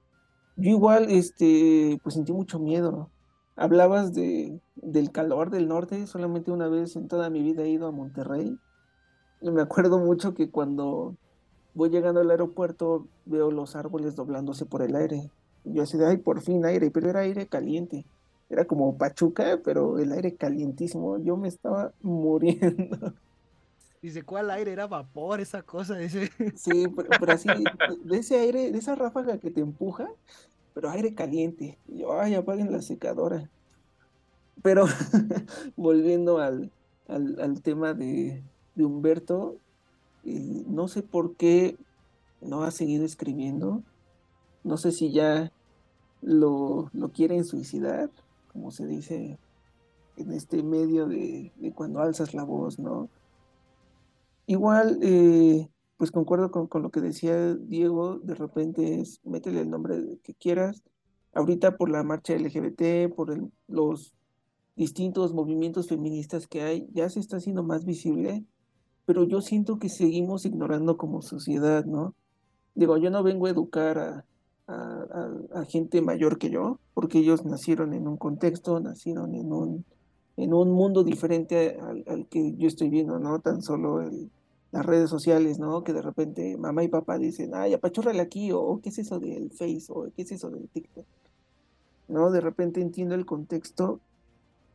Yo 0.55 0.69
igual, 0.71 1.09
este, 1.09 1.99
pues 2.03 2.15
sentí 2.15 2.31
mucho 2.31 2.59
miedo. 2.59 3.09
Hablabas 3.55 4.13
de, 4.13 4.59
del 4.75 5.11
calor 5.11 5.49
del 5.49 5.67
norte, 5.67 6.07
solamente 6.07 6.51
una 6.51 6.67
vez 6.67 6.95
en 6.95 7.07
toda 7.07 7.29
mi 7.29 7.41
vida 7.41 7.63
he 7.63 7.69
ido 7.69 7.87
a 7.87 7.91
Monterrey. 7.91 8.57
Y 9.41 9.51
me 9.51 9.61
acuerdo 9.61 9.99
mucho 9.99 10.33
que 10.33 10.49
cuando 10.49 11.15
voy 11.73 11.89
llegando 11.89 12.21
al 12.21 12.31
aeropuerto 12.31 13.07
veo 13.25 13.51
los 13.51 13.75
árboles 13.75 14.15
doblándose 14.15 14.65
por 14.65 14.81
el 14.81 14.95
aire. 14.95 15.31
Y 15.63 15.73
yo 15.73 15.83
así 15.83 15.97
de, 15.97 16.05
ay, 16.07 16.17
por 16.17 16.41
fin 16.41 16.65
aire, 16.65 16.91
pero 16.91 17.09
era 17.09 17.21
aire 17.21 17.47
caliente. 17.47 18.05
Era 18.49 18.65
como 18.65 18.97
Pachuca, 18.97 19.59
pero 19.63 19.97
el 19.99 20.11
aire 20.11 20.35
calientísimo. 20.35 21.17
Yo 21.19 21.37
me 21.37 21.47
estaba 21.47 21.93
muriendo. 22.01 23.13
Dice, 24.03 24.23
¿cuál 24.23 24.51
aire? 24.51 24.73
Era 24.73 24.85
vapor, 24.85 25.39
esa 25.39 25.61
cosa. 25.61 26.01
Ese... 26.01 26.29
Sí, 26.57 26.87
pero, 26.93 27.31
así, 27.31 27.47
de 28.03 28.17
ese 28.17 28.37
aire, 28.37 28.69
de 28.69 28.77
esa 28.77 28.95
ráfaga 28.95 29.37
que 29.37 29.49
te 29.49 29.61
empuja, 29.61 30.09
pero 30.73 30.89
aire 30.89 31.15
caliente. 31.15 31.77
Y 31.87 31.99
yo, 31.99 32.19
ay, 32.19 32.35
apaguen 32.35 32.69
la 32.69 32.81
secadora. 32.81 33.49
Pero 34.61 34.87
volviendo 35.77 36.39
al, 36.39 36.69
al, 37.07 37.61
tema 37.61 37.93
de, 37.93 38.43
de 38.75 38.83
Humberto, 38.83 39.55
eh, 40.25 40.65
no 40.67 40.89
sé 40.89 41.01
por 41.01 41.35
qué 41.37 41.77
no 42.41 42.63
ha 42.63 42.71
seguido 42.71 43.05
escribiendo. 43.05 43.83
No 44.65 44.75
sé 44.75 44.91
si 44.91 45.13
ya 45.13 45.49
lo, 46.21 46.89
lo 46.91 47.07
quieren 47.13 47.45
suicidar, 47.45 48.09
como 48.51 48.71
se 48.71 48.85
dice 48.85 49.37
en 50.17 50.33
este 50.33 50.61
medio 50.61 51.07
de, 51.07 51.53
de 51.55 51.71
cuando 51.71 52.01
alzas 52.01 52.33
la 52.33 52.43
voz, 52.43 52.79
¿no? 52.79 53.07
Igual, 54.45 54.99
eh, 55.01 55.69
pues 55.97 56.11
concuerdo 56.11 56.51
con, 56.51 56.81
lo 56.81 56.91
que 56.91 57.01
decía 57.01 57.55
Diego, 57.55 58.19
de 58.19 58.35
repente 58.35 58.99
es 58.99 59.21
métele 59.23 59.61
el 59.61 59.69
nombre 59.69 60.19
que 60.23 60.33
quieras. 60.33 60.83
Ahorita 61.33 61.77
por 61.77 61.89
la 61.89 62.03
marcha 62.03 62.35
LGBT, 62.35 63.13
por 63.15 63.35
los 63.67 64.13
distintos 64.75 65.33
movimientos 65.33 65.87
feministas 65.87 66.47
que 66.47 66.61
hay, 66.61 66.87
ya 66.93 67.09
se 67.09 67.19
está 67.19 67.37
haciendo 67.37 67.63
más 67.63 67.85
visible, 67.85 68.43
pero 69.05 69.23
yo 69.23 69.41
siento 69.41 69.79
que 69.79 69.89
seguimos 69.89 70.45
ignorando 70.45 70.97
como 70.97 71.21
sociedad, 71.21 71.85
¿no? 71.85 72.15
Digo, 72.75 72.97
yo 72.97 73.09
no 73.09 73.23
vengo 73.23 73.47
a 73.47 73.51
educar 73.51 73.97
a, 73.99 74.25
a, 74.67 75.65
gente 75.65 76.01
mayor 76.01 76.37
que 76.37 76.49
yo, 76.49 76.79
porque 76.93 77.19
ellos 77.19 77.45
nacieron 77.45 77.93
en 77.93 78.07
un 78.07 78.17
contexto, 78.17 78.79
nacieron 78.79 79.35
en 79.35 79.51
un 79.51 79.85
en 80.37 80.53
un 80.53 80.71
mundo 80.71 81.03
diferente 81.03 81.77
al, 81.79 82.27
que 82.27 82.55
yo 82.55 82.67
estoy 82.67 82.89
viendo, 82.89 83.19
¿no? 83.19 83.39
Tan 83.39 83.61
solo 83.61 84.01
las 84.71 84.85
redes 84.85 85.09
sociales, 85.09 85.59
¿no? 85.59 85.83
Que 85.83 85.93
de 85.93 86.01
repente 86.01 86.57
mamá 86.57 86.83
y 86.83 86.87
papá 86.87 87.17
dicen, 87.19 87.51
ay, 87.53 87.73
apachúrrale 87.73 88.21
aquí, 88.21 88.51
o 88.51 88.79
qué 88.81 88.89
es 88.89 88.97
eso 88.97 89.19
del 89.19 89.51
Face, 89.51 89.85
o 89.89 90.07
qué 90.15 90.23
es 90.23 90.31
eso 90.31 90.49
del 90.49 90.67
TikTok, 90.69 91.05
¿no? 92.07 92.31
De 92.31 92.41
repente 92.41 92.81
entiendo 92.81 93.15
el 93.15 93.25
contexto. 93.25 93.99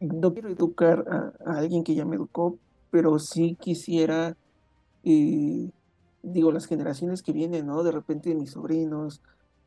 No 0.00 0.32
quiero 0.32 0.48
educar 0.48 1.04
a, 1.44 1.58
alguien 1.58 1.82
que 1.82 1.96
ya 1.96 2.04
me 2.04 2.14
educó, 2.14 2.56
pero 2.90 3.18
sí 3.18 3.56
quisiera, 3.60 4.36
eh, 5.02 5.68
digo, 6.22 6.52
las 6.52 6.66
generaciones 6.66 7.22
que 7.22 7.32
vienen, 7.32 7.66
¿no? 7.66 7.82
De 7.82 7.90
repente 7.90 8.34
mis 8.36 8.52
sobrinos, 8.52 9.20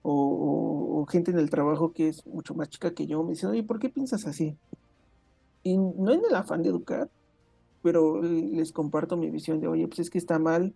o, 0.04 1.02
o, 1.02 1.06
gente 1.08 1.32
en 1.32 1.40
el 1.40 1.50
trabajo 1.50 1.92
que 1.92 2.08
es 2.08 2.26
mucho 2.26 2.56
más 2.56 2.70
chica 2.70 2.94
que 2.94 3.06
yo, 3.06 3.22
me 3.24 3.32
dicen, 3.32 3.50
oye, 3.50 3.64
¿por 3.64 3.80
qué 3.80 3.90
piensas 3.90 4.26
así? 4.26 4.58
Y 5.64 5.78
no 5.78 6.12
en 6.12 6.22
el 6.28 6.36
afán 6.36 6.64
de 6.64 6.70
educar, 6.70 7.10
pero 7.82 8.22
les 8.22 8.72
comparto 8.72 9.18
mi 9.18 9.30
visión 9.30 9.60
de, 9.60 9.68
oye, 9.68 9.88
pues 9.88 10.00
es 10.00 10.10
que 10.10 10.18
está 10.18 10.40
mal, 10.40 10.74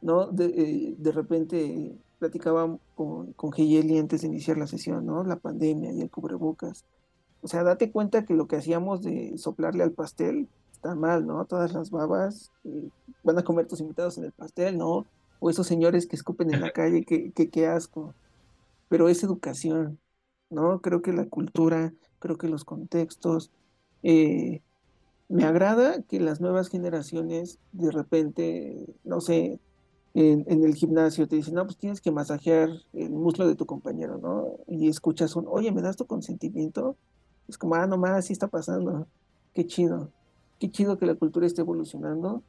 ¿no? 0.00 0.26
De, 0.26 0.46
eh, 0.46 0.94
de 0.98 1.12
repente 1.12 1.96
platicaba 2.18 2.78
con, 2.94 3.32
con 3.32 3.52
Geyeli 3.52 3.98
antes 3.98 4.22
de 4.22 4.28
iniciar 4.28 4.56
la 4.58 4.66
sesión, 4.66 5.06
¿no? 5.06 5.24
La 5.24 5.36
pandemia 5.36 5.92
y 5.92 6.00
el 6.00 6.10
cubrebocas. 6.10 6.84
O 7.42 7.48
sea, 7.48 7.64
date 7.64 7.90
cuenta 7.90 8.24
que 8.24 8.34
lo 8.34 8.46
que 8.46 8.56
hacíamos 8.56 9.02
de 9.02 9.36
soplarle 9.36 9.82
al 9.82 9.92
pastel 9.92 10.48
está 10.72 10.94
mal, 10.94 11.26
¿no? 11.26 11.44
Todas 11.44 11.72
las 11.72 11.90
babas 11.90 12.50
eh, 12.64 12.88
van 13.22 13.38
a 13.38 13.44
comer 13.44 13.66
tus 13.66 13.80
invitados 13.80 14.18
en 14.18 14.24
el 14.24 14.32
pastel, 14.32 14.78
¿no? 14.78 15.06
O 15.40 15.50
esos 15.50 15.66
señores 15.66 16.06
que 16.06 16.16
escupen 16.16 16.52
en 16.54 16.60
la 16.60 16.70
calle, 16.72 17.04
que, 17.04 17.32
que, 17.32 17.50
que 17.50 17.66
asco. 17.66 18.14
Pero 18.88 19.08
es 19.08 19.22
educación, 19.24 19.98
¿no? 20.50 20.80
Creo 20.80 21.02
que 21.02 21.12
la 21.12 21.26
cultura, 21.26 21.92
creo 22.20 22.38
que 22.38 22.48
los 22.48 22.64
contextos, 22.64 23.50
eh, 24.02 24.62
me 25.28 25.44
agrada 25.44 26.02
que 26.02 26.20
las 26.20 26.40
nuevas 26.40 26.68
generaciones 26.68 27.58
de 27.72 27.90
repente, 27.90 28.86
no 29.04 29.20
sé, 29.20 29.60
en, 30.14 30.44
el 30.46 30.74
gimnasio 30.74 31.26
te 31.26 31.36
dicen, 31.36 31.54
no, 31.54 31.64
pues 31.64 31.78
tienes 31.78 32.00
que 32.00 32.10
masajear 32.10 32.68
el 32.92 33.10
muslo 33.10 33.46
de 33.46 33.54
tu 33.54 33.64
compañero, 33.64 34.18
¿no? 34.18 34.58
Y 34.66 34.88
escuchas 34.88 35.34
un, 35.36 35.46
oye, 35.48 35.72
¿me 35.72 35.80
das 35.80 35.96
tu 35.96 36.06
consentimiento? 36.06 36.96
Es 37.48 37.56
como, 37.56 37.76
ah, 37.76 37.86
nomás, 37.86 38.12
así 38.12 38.32
está 38.32 38.48
pasando. 38.48 39.06
Qué 39.54 39.66
chido. 39.66 40.10
Qué 40.58 40.70
chido 40.70 40.98
que 40.98 41.06
la 41.06 41.14
cultura 41.14 41.46
esté 41.46 41.62
evolucionando. 41.62 42.42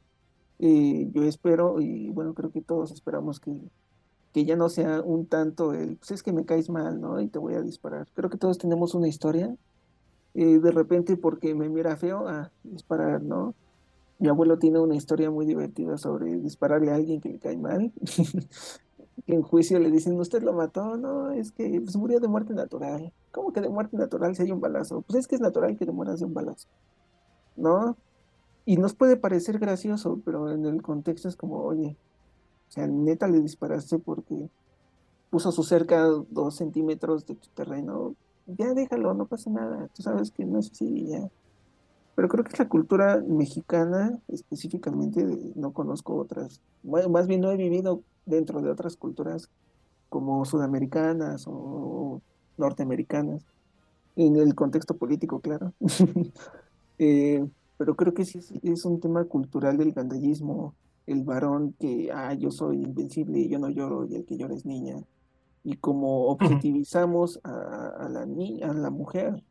Eh, 0.58 1.08
yo 1.12 1.24
espero, 1.24 1.80
y 1.80 2.10
bueno, 2.10 2.34
creo 2.34 2.52
que 2.52 2.60
todos 2.60 2.90
esperamos 2.92 3.40
que, 3.40 3.52
que 4.32 4.44
ya 4.44 4.56
no 4.56 4.68
sea 4.68 5.00
un 5.00 5.26
tanto 5.26 5.72
el, 5.72 5.96
pues 5.96 6.10
es 6.10 6.22
que 6.22 6.32
me 6.32 6.44
caes 6.44 6.68
mal, 6.68 7.00
¿no? 7.00 7.20
Y 7.20 7.28
te 7.28 7.38
voy 7.38 7.54
a 7.54 7.62
disparar. 7.62 8.08
Creo 8.14 8.30
que 8.30 8.38
todos 8.38 8.58
tenemos 8.58 8.94
una 8.94 9.08
historia 9.08 9.56
eh, 10.34 10.58
de 10.58 10.70
repente 10.70 11.16
porque 11.16 11.54
me 11.54 11.68
mira 11.68 11.96
feo 11.96 12.28
a 12.28 12.50
disparar, 12.62 13.22
¿no? 13.22 13.54
Mi 14.18 14.28
abuelo 14.28 14.58
tiene 14.58 14.78
una 14.78 14.94
historia 14.94 15.30
muy 15.30 15.46
divertida 15.46 15.98
sobre 15.98 16.36
dispararle 16.40 16.90
a 16.90 16.96
alguien 16.96 17.20
que 17.20 17.30
le 17.30 17.38
cae 17.38 17.56
mal. 17.56 17.92
en 19.26 19.42
juicio 19.42 19.78
le 19.78 19.90
dicen, 19.90 20.18
usted 20.18 20.42
lo 20.42 20.52
mató, 20.52 20.96
no, 20.96 21.30
es 21.30 21.52
que 21.52 21.80
pues, 21.80 21.96
murió 21.96 22.20
de 22.20 22.28
muerte 22.28 22.54
natural. 22.54 23.12
¿Cómo 23.32 23.52
que 23.52 23.60
de 23.60 23.68
muerte 23.68 23.96
natural 23.96 24.34
si 24.36 24.42
hay 24.42 24.52
un 24.52 24.60
balazo? 24.60 25.02
Pues 25.02 25.20
es 25.20 25.26
que 25.26 25.36
es 25.36 25.40
natural 25.40 25.76
que 25.76 25.86
te 25.86 25.92
mueras 25.92 26.20
de 26.20 26.26
un 26.26 26.34
balazo, 26.34 26.68
¿no? 27.56 27.96
Y 28.66 28.76
nos 28.76 28.94
puede 28.94 29.16
parecer 29.16 29.58
gracioso, 29.58 30.20
pero 30.24 30.50
en 30.50 30.64
el 30.66 30.82
contexto 30.82 31.28
es 31.28 31.36
como, 31.36 31.62
oye, 31.62 31.96
o 32.68 32.72
sea, 32.72 32.86
neta 32.86 33.28
le 33.28 33.40
disparaste 33.40 33.98
porque 33.98 34.48
puso 35.30 35.52
su 35.52 35.62
cerca 35.62 36.06
dos 36.30 36.56
centímetros 36.56 37.26
de 37.26 37.34
tu 37.34 37.48
terreno, 37.54 38.14
ya 38.46 38.74
déjalo, 38.74 39.14
no 39.14 39.26
pasa 39.26 39.50
nada, 39.50 39.88
tú 39.94 40.02
sabes 40.02 40.30
que 40.30 40.44
no 40.44 40.58
es 40.58 40.70
así, 40.70 41.06
ya. 41.08 41.28
Pero 42.14 42.28
creo 42.28 42.44
que 42.44 42.52
es 42.52 42.58
la 42.58 42.68
cultura 42.68 43.22
mexicana, 43.26 44.18
específicamente, 44.28 45.24
no 45.56 45.72
conozco 45.72 46.14
otras, 46.16 46.60
más 46.82 47.26
bien 47.26 47.40
no 47.40 47.50
he 47.50 47.56
vivido 47.56 48.02
dentro 48.24 48.62
de 48.62 48.70
otras 48.70 48.96
culturas 48.96 49.50
como 50.08 50.44
sudamericanas 50.44 51.46
o 51.48 52.20
norteamericanas, 52.56 53.44
en 54.16 54.36
el 54.36 54.54
contexto 54.54 54.96
político, 54.96 55.40
claro. 55.40 55.72
Eh, 56.96 57.44
pero 57.76 57.96
creo 57.96 58.14
que 58.14 58.24
sí 58.24 58.38
es, 58.62 58.84
un 58.84 59.00
tema 59.00 59.24
cultural 59.24 59.76
del 59.76 59.92
gandallismo, 59.92 60.76
el 61.08 61.24
varón 61.24 61.74
que, 61.78 62.10
ah, 62.12 62.34
yo 62.34 62.52
soy 62.52 62.84
invencible 62.84 63.40
y 63.40 63.48
yo 63.48 63.58
no 63.58 63.68
lloro 63.68 64.06
y 64.06 64.14
el 64.14 64.24
que 64.24 64.36
llora 64.36 64.54
es 64.54 64.64
niña. 64.64 65.02
Y 65.64 65.76
como 65.78 66.26
objetivizamos 66.26 67.40
a, 67.42 68.08
la 68.10 68.26
niña, 68.26 68.70
a 68.70 68.74
la 68.74 68.90
mujer, 68.90 69.42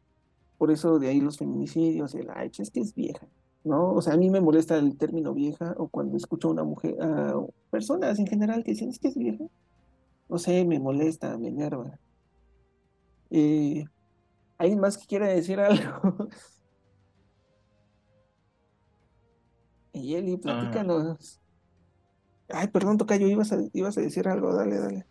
por 0.57 0.71
eso 0.71 0.99
de 0.99 1.09
ahí 1.09 1.19
los 1.19 1.37
feminicidios, 1.37 2.13
el, 2.13 2.29
ay, 2.33 2.51
es 2.57 2.69
que 2.69 2.79
es 2.79 2.93
vieja, 2.93 3.27
¿no? 3.63 3.93
O 3.93 4.01
sea, 4.01 4.13
a 4.13 4.17
mí 4.17 4.29
me 4.29 4.39
molesta 4.39 4.77
el 4.77 4.95
término 4.95 5.33
vieja 5.33 5.73
o 5.77 5.87
cuando 5.87 6.15
escucho 6.15 6.49
a 6.49 6.51
una 6.51 6.63
mujer, 6.63 6.95
a 7.01 7.33
personas 7.71 8.19
en 8.19 8.27
general 8.27 8.63
que 8.63 8.71
dicen, 8.71 8.89
es 8.89 8.99
que 8.99 9.07
es 9.07 9.17
vieja, 9.17 9.43
no 10.29 10.37
sé, 10.37 10.63
me 10.65 10.79
molesta, 10.79 11.37
me 11.37 11.49
enerva. 11.49 11.99
Eh, 13.31 13.85
¿Alguien 14.59 14.79
más 14.79 14.97
que 14.97 15.07
quiera 15.07 15.27
decir 15.27 15.59
algo? 15.59 16.29
Yeli, 19.93 20.33
ah. 20.33 20.39
platícanos. 20.41 21.39
Ay, 22.49 22.67
perdón, 22.67 22.97
Tocayo, 22.97 23.27
ibas 23.27 23.51
a, 23.51 23.57
ibas 23.73 23.97
a 23.97 24.01
decir 24.01 24.27
algo, 24.27 24.53
dale, 24.53 24.77
dale. 24.77 25.07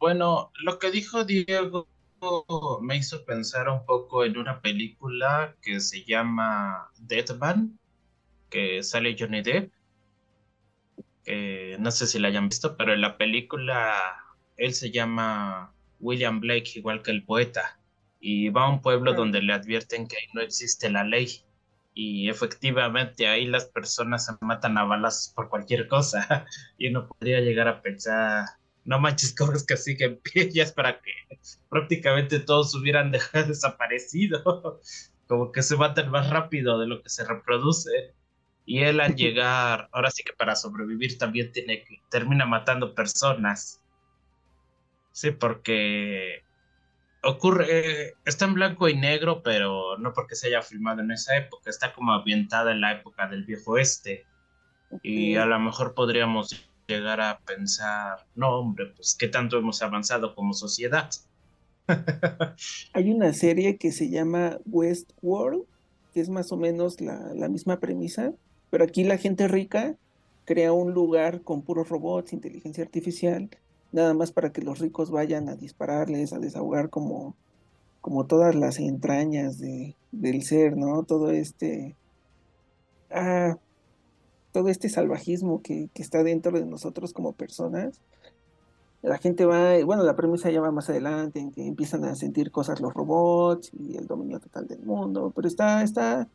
Bueno, 0.00 0.50
lo 0.64 0.78
que 0.78 0.90
dijo 0.90 1.24
Diego 1.24 1.86
me 2.80 2.96
hizo 2.96 3.22
pensar 3.26 3.68
un 3.68 3.84
poco 3.84 4.24
en 4.24 4.38
una 4.38 4.62
película 4.62 5.54
que 5.60 5.78
se 5.78 6.04
llama 6.04 6.90
Deadman, 6.98 7.78
que 8.48 8.82
sale 8.82 9.14
Johnny 9.18 9.42
Depp. 9.42 9.70
no 11.78 11.90
sé 11.90 12.06
si 12.06 12.18
la 12.18 12.28
hayan 12.28 12.48
visto, 12.48 12.78
pero 12.78 12.94
en 12.94 13.02
la 13.02 13.18
película 13.18 13.94
él 14.56 14.72
se 14.72 14.90
llama 14.90 15.74
William 16.00 16.40
Blake, 16.40 16.72
igual 16.76 17.02
que 17.02 17.10
el 17.10 17.22
poeta, 17.22 17.78
y 18.20 18.48
va 18.48 18.64
a 18.64 18.70
un 18.70 18.80
pueblo 18.80 19.12
donde 19.12 19.42
le 19.42 19.52
advierten 19.52 20.08
que 20.08 20.16
no 20.32 20.40
existe 20.40 20.88
la 20.88 21.04
ley. 21.04 21.44
Y 21.92 22.30
efectivamente 22.30 23.28
ahí 23.28 23.46
las 23.46 23.66
personas 23.66 24.24
se 24.24 24.32
matan 24.40 24.78
a 24.78 24.84
balas 24.84 25.32
por 25.36 25.50
cualquier 25.50 25.88
cosa. 25.88 26.46
Y 26.78 26.88
uno 26.88 27.06
podría 27.08 27.40
llegar 27.40 27.68
a 27.68 27.82
pensar, 27.82 28.46
no 28.90 28.98
manches, 28.98 29.34
es 29.54 29.64
que 29.64 29.76
siguen 29.76 30.20
pillas 30.20 30.72
para 30.72 31.00
que 31.00 31.12
prácticamente 31.68 32.40
todos 32.40 32.74
hubieran 32.74 33.10
dejado 33.12 33.46
desaparecido. 33.46 34.80
Como 35.28 35.52
que 35.52 35.62
se 35.62 35.76
matan 35.76 36.10
más 36.10 36.28
rápido 36.28 36.78
de 36.80 36.88
lo 36.88 37.00
que 37.00 37.08
se 37.08 37.24
reproduce. 37.24 38.14
Y 38.66 38.80
él 38.80 39.00
al 39.00 39.14
llegar, 39.16 39.88
ahora 39.92 40.10
sí 40.10 40.24
que 40.24 40.32
para 40.32 40.56
sobrevivir 40.56 41.18
también 41.18 41.52
tiene 41.52 41.84
que, 41.84 42.02
termina 42.10 42.44
matando 42.46 42.92
personas. 42.94 43.80
Sí, 45.12 45.30
porque 45.30 46.42
ocurre, 47.22 48.14
está 48.24 48.46
en 48.46 48.54
blanco 48.54 48.88
y 48.88 48.96
negro, 48.96 49.42
pero 49.44 49.98
no 49.98 50.12
porque 50.12 50.34
se 50.34 50.48
haya 50.48 50.62
filmado 50.62 51.00
en 51.00 51.12
esa 51.12 51.36
época, 51.36 51.70
está 51.70 51.92
como 51.92 52.12
ambientada 52.12 52.72
en 52.72 52.80
la 52.80 52.92
época 52.92 53.28
del 53.28 53.44
viejo 53.44 53.72
oeste. 53.72 54.26
Y 55.02 55.36
a 55.36 55.46
lo 55.46 55.60
mejor 55.60 55.94
podríamos 55.94 56.69
llegar 56.90 57.20
a 57.20 57.38
pensar, 57.40 58.26
no 58.34 58.58
hombre, 58.58 58.86
pues 58.96 59.14
qué 59.14 59.28
tanto 59.28 59.58
hemos 59.58 59.80
avanzado 59.82 60.34
como 60.34 60.52
sociedad. 60.52 61.08
Hay 62.92 63.10
una 63.10 63.32
serie 63.32 63.76
que 63.76 63.92
se 63.92 64.10
llama 64.10 64.58
Westworld, 64.66 65.64
que 66.12 66.20
es 66.20 66.28
más 66.28 66.52
o 66.52 66.56
menos 66.56 67.00
la, 67.00 67.32
la 67.34 67.48
misma 67.48 67.78
premisa, 67.78 68.32
pero 68.70 68.84
aquí 68.84 69.04
la 69.04 69.18
gente 69.18 69.48
rica 69.48 69.96
crea 70.44 70.72
un 70.72 70.92
lugar 70.92 71.42
con 71.42 71.62
puros 71.62 71.88
robots, 71.88 72.32
inteligencia 72.32 72.82
artificial, 72.82 73.48
nada 73.92 74.14
más 74.14 74.32
para 74.32 74.52
que 74.52 74.62
los 74.62 74.78
ricos 74.78 75.10
vayan 75.10 75.48
a 75.48 75.56
dispararles, 75.56 76.32
a 76.32 76.38
desahogar 76.38 76.90
como, 76.90 77.36
como 78.00 78.26
todas 78.26 78.54
las 78.54 78.78
entrañas 78.78 79.58
de, 79.58 79.94
del 80.12 80.42
ser, 80.42 80.76
¿no? 80.76 81.04
Todo 81.04 81.30
este, 81.30 81.96
ah, 83.10 83.58
todo 84.52 84.68
este 84.68 84.88
salvajismo 84.88 85.62
que, 85.62 85.88
que, 85.94 86.02
está 86.02 86.22
dentro 86.22 86.52
de 86.52 86.66
nosotros 86.66 87.12
como 87.12 87.32
personas. 87.32 88.00
La 89.02 89.18
gente 89.18 89.46
va, 89.46 89.82
bueno, 89.84 90.02
la 90.02 90.16
premisa 90.16 90.50
ya 90.50 90.60
va 90.60 90.70
más 90.72 90.90
adelante, 90.90 91.40
en 91.40 91.52
que 91.52 91.66
empiezan 91.66 92.04
a 92.04 92.14
sentir 92.14 92.50
cosas 92.50 92.80
los 92.80 92.92
robots 92.92 93.70
y 93.72 93.96
el 93.96 94.06
dominio 94.06 94.40
total 94.40 94.66
del 94.66 94.82
mundo, 94.82 95.32
pero 95.34 95.48
está, 95.48 95.82
está, 95.82 96.28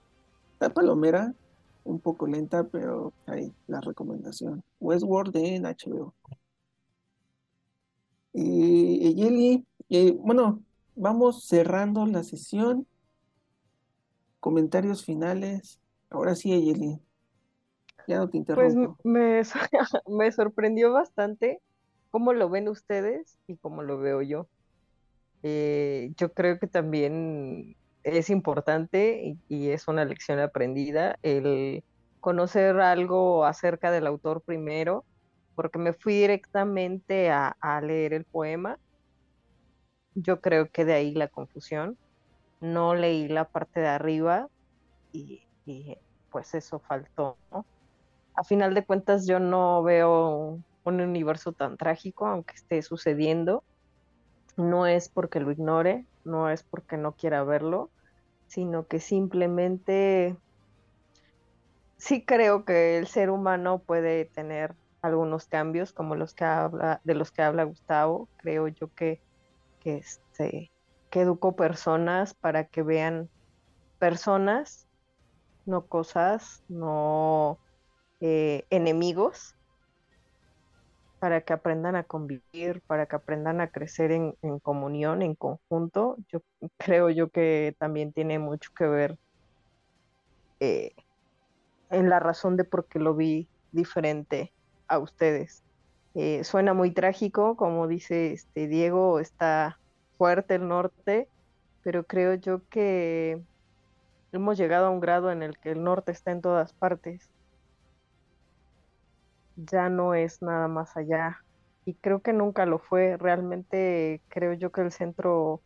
está 0.54 0.70
palomera, 0.70 1.34
un 1.84 2.00
poco 2.00 2.26
lenta, 2.28 2.64
pero 2.64 3.14
ahí 3.28 3.54
la 3.68 3.82
recomendación. 3.82 4.64
Westworld 4.80 5.36
en 5.38 5.64
HBO. 5.64 6.14
Eh, 8.34 9.14
Yeli, 9.16 9.66
eh, 9.90 10.12
bueno, 10.20 10.62
vamos 10.96 11.46
cerrando 11.46 12.06
la 12.06 12.24
sesión. 12.24 12.88
Comentarios 14.40 15.06
finales. 15.06 15.80
Ahora 16.10 16.36
sí, 16.36 16.50
Yeli. 16.50 17.00
Ya 18.08 18.18
no 18.18 18.30
te 18.30 18.42
pues 18.44 18.74
interrumpo. 18.74 18.98
Pues 19.04 19.54
me, 20.08 20.32
sorprendió 20.32 20.92
bastante 20.92 21.62
cómo 22.12 22.34
lo 22.34 22.50
ven 22.50 22.70
ustedes 22.70 23.38
y 23.48 23.58
cómo 23.58 23.84
lo 23.84 23.98
veo 23.98 24.22
yo. 24.22 24.48
Eh, 25.44 26.12
yo 26.18 26.34
creo 26.34 26.60
que 26.60 26.68
también 26.68 27.76
es 28.04 28.30
importante 28.30 29.38
y, 29.48 29.70
es 29.70 29.88
una 29.88 30.06
lección 30.06 30.40
aprendida 30.40 31.18
el 31.24 31.84
conocer 32.20 32.80
algo 32.80 33.46
acerca 33.46 33.92
del 33.92 34.08
autor 34.08 34.42
primero 34.42 35.06
porque 35.56 35.80
me 35.80 35.94
fui 35.94 36.16
directamente 36.16 37.32
a, 37.32 37.56
leer 37.82 38.14
el 38.14 38.26
poema. 38.26 38.78
Yo 40.14 40.42
creo 40.42 40.70
que 40.70 40.86
de 40.86 40.94
ahí 40.94 41.14
la 41.14 41.28
confusión. 41.28 41.98
No 42.62 42.96
leí 42.96 43.28
la 43.28 43.46
parte 43.46 43.80
de 43.80 43.88
arriba 43.88 44.50
y, 45.12 45.44
pues 46.32 46.54
eso 46.54 46.80
faltó. 46.80 47.38
A 48.36 48.44
final 48.44 48.74
de 48.74 48.86
cuentas 48.86 49.26
yo 49.26 49.40
no 49.40 49.82
veo 49.84 50.60
un 50.84 51.02
universo 51.02 51.54
tan 51.54 51.78
trágico, 51.78 52.28
aunque 52.28 52.54
esté 52.56 52.82
sucediendo. 52.82 53.64
No 54.58 54.88
es 54.88 55.10
porque 55.10 55.40
lo 55.40 55.52
ignore, 55.52 56.06
no 56.24 56.50
es 56.50 56.64
porque 56.64 56.98
no 56.98 57.14
quiera 57.14 57.44
verlo, 57.44 57.92
sino 58.48 58.88
que 58.88 59.00
simplemente 59.00 60.38
sí 61.98 62.26
creo 62.26 62.66
que 62.66 62.98
el 62.98 63.08
ser 63.08 63.30
humano 63.30 63.80
puede 63.80 64.26
tener 64.26 64.76
algunos 65.02 65.48
cambios 65.48 65.94
como 65.94 66.16
los 66.16 66.34
que 66.34 66.46
habla, 66.46 67.02
de 67.04 67.16
los 67.16 67.32
que 67.32 67.42
habla 67.42 67.64
Gustavo. 67.64 68.30
Creo 68.38 68.68
yo 68.68 68.90
que, 68.90 69.22
que, 69.80 69.98
este, 69.98 70.72
que 71.10 71.22
educo 71.22 71.56
personas 71.56 72.34
para 72.34 72.66
que 72.66 72.84
vean 72.84 73.30
personas, 73.98 74.88
no 75.66 75.88
cosas, 75.88 76.64
no 76.68 77.60
eh, 78.22 78.66
enemigos, 78.70 79.56
para 81.20 81.42
que 81.42 81.54
aprendan 81.54 81.96
a 81.96 82.04
convivir, 82.04 82.82
para 82.86 83.08
que 83.08 83.16
aprendan 83.16 83.62
a 83.62 83.70
crecer 83.70 84.12
en, 84.12 84.36
comunión, 84.62 85.22
en 85.22 85.34
conjunto. 85.34 86.18
Yo 86.32 86.42
creo 86.78 87.10
yo 87.10 87.30
que 87.30 87.76
también 87.80 88.14
tiene 88.14 88.38
mucho 88.40 88.72
que 88.78 88.86
ver 88.86 89.18
eh, 90.60 90.94
en 91.90 92.10
la 92.10 92.20
razón 92.20 92.58
de 92.58 92.64
por 92.64 92.86
qué 92.88 93.00
lo 93.00 93.16
vi 93.16 93.48
diferente 93.72 94.54
a 94.88 95.00
ustedes. 95.00 95.64
Eh, 96.14 96.44
suena 96.44 96.74
muy 96.74 96.92
trágico, 96.92 97.58
como 97.58 97.88
dice 97.88 98.32
este 98.32 98.68
Diego, 98.68 99.20
está 99.20 99.80
fuerte 100.18 100.56
el 100.56 100.68
norte, 100.68 101.28
pero 101.84 102.06
creo 102.06 102.36
yo 102.36 102.62
que 102.70 103.42
hemos 104.32 104.58
llegado 104.58 104.88
a 104.88 104.90
un 104.92 105.00
grado 105.00 105.32
en 105.32 105.44
el 105.44 105.58
que 105.58 105.72
el 105.72 105.84
norte 105.84 106.12
está 106.12 106.32
en 106.32 106.42
todas 106.42 106.74
partes. 106.74 107.30
Ya 109.56 109.90
no 109.90 110.14
es 110.14 110.42
nada 110.42 110.68
más 110.68 110.96
allá. 110.98 111.40
Y 111.86 111.96
creo 111.96 112.22
que 112.22 112.34
nunca 112.34 112.66
lo 112.66 112.80
fue. 112.80 113.18
Realmente 113.18 114.22
creo 114.30 114.54
yo 114.54 114.72
que 114.72 114.82
el 114.82 114.92
centro 114.92 115.62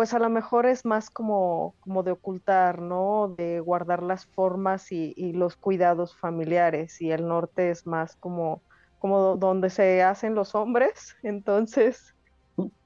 pues 0.00 0.14
a 0.14 0.18
lo 0.18 0.30
mejor 0.30 0.64
es 0.64 0.86
más 0.86 1.10
como, 1.10 1.74
como 1.80 2.02
de 2.02 2.12
ocultar, 2.12 2.80
¿no? 2.80 3.34
De 3.36 3.60
guardar 3.60 4.02
las 4.02 4.24
formas 4.24 4.90
y, 4.92 5.34
los 5.34 5.56
cuidados 5.56 6.16
familiares. 6.16 7.02
Y 7.02 7.10
el 7.10 7.28
norte 7.28 7.68
es 7.70 7.86
más 7.86 8.16
como, 8.16 8.62
como 8.98 9.36
donde 9.36 9.68
se 9.68 10.02
hacen 10.02 10.34
los 10.34 10.54
hombres. 10.54 11.16
Entonces, 11.22 12.14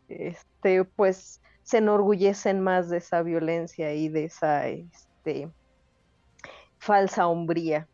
este, 0.08 0.82
pues 0.82 1.40
se 1.62 1.78
enorgullecen 1.78 2.60
más 2.60 2.88
de 2.88 2.96
esa 2.96 3.22
violencia 3.22 3.94
y 3.94 4.08
de 4.08 4.24
esa 4.24 4.66
este, 4.66 5.48
falsa 6.78 7.28
hombría. 7.28 7.86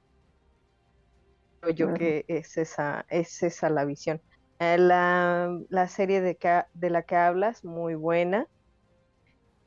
Creo 1.61 1.75
yo 1.75 1.95
que 1.95 2.25
es 2.29 2.57
esa, 2.57 3.05
es 3.09 3.43
esa 3.43 3.69
la 3.71 3.85
visión. 3.85 4.21
Eh, 4.59 4.79
la, 4.79 5.59
la, 5.69 5.89
serie 5.89 6.21
de, 6.21 6.39
de 6.75 6.91
la 6.91 7.03
que 7.03 7.17
hablas, 7.17 7.65
muy 7.65 7.95
buena. 7.95 8.47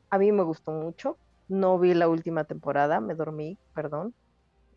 A 0.10 0.18
mí 0.18 0.32
me 0.32 0.44
gustó 0.44 0.72
mucho. 0.72 1.18
No 1.48 1.78
vi 1.80 1.94
la 1.94 2.08
última 2.08 2.46
temporada, 2.46 3.00
me 3.00 3.16
dormí, 3.16 3.58
perdón. 3.74 4.14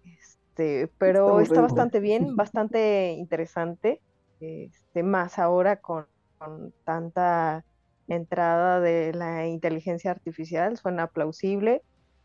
Este, 0.05 0.91
pero 0.99 1.41
está, 1.41 1.61
bastante 1.61 2.01
bien, 2.01 2.37
bastante 2.37 3.13
interesante. 3.13 4.01
Este, 4.41 5.03
más 5.03 5.39
ahora 5.39 5.77
con, 5.77 6.07
con, 6.39 6.73
tanta 6.85 7.65
entrada 8.09 8.81
de 8.81 9.13
la 9.15 9.47
inteligencia 9.47 10.11
artificial, 10.11 10.77
suena 10.77 11.07
plausible. 11.09 11.83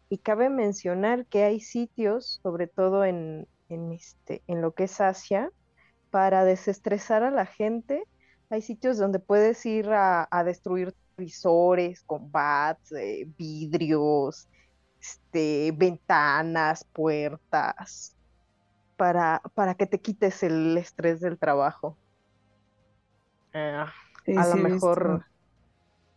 Y 0.09 0.17
cabe 0.17 0.49
mencionar 0.49 1.25
que 1.25 1.43
hay 1.43 1.61
sitios, 1.61 2.39
sobre 2.43 2.67
todo 2.67 3.05
en, 3.05 3.47
en, 3.71 3.91
este, 3.91 4.43
en 4.47 4.61
lo 4.61 4.73
que 4.73 4.85
es 4.85 5.01
Asia, 5.01 5.51
para 6.09 6.43
desestresar 6.43 7.23
a 7.23 7.31
la 7.31 7.45
gente. 7.45 8.03
Hay 8.49 8.61
sitios 8.61 8.97
donde 8.97 9.19
puedes 9.19 9.65
ir 9.65 9.89
a, 9.91 10.27
destruir 10.45 10.93
visores 11.17 12.03
con 12.03 12.31
bats, 12.31 12.91
eh, 12.91 13.27
vidrios, 13.37 14.47
este, 14.99 15.71
ventanas, 15.75 16.83
puertas, 16.83 18.15
para, 18.97 19.41
para 19.55 19.75
que 19.75 19.87
te 19.87 19.99
quites 19.99 20.43
el 20.43 20.77
estrés 20.77 21.21
del 21.21 21.37
trabajo. 21.37 21.97
Ah, 23.53 23.91
a 24.37 24.47
lo 24.47 24.55
mejor. 24.55 25.25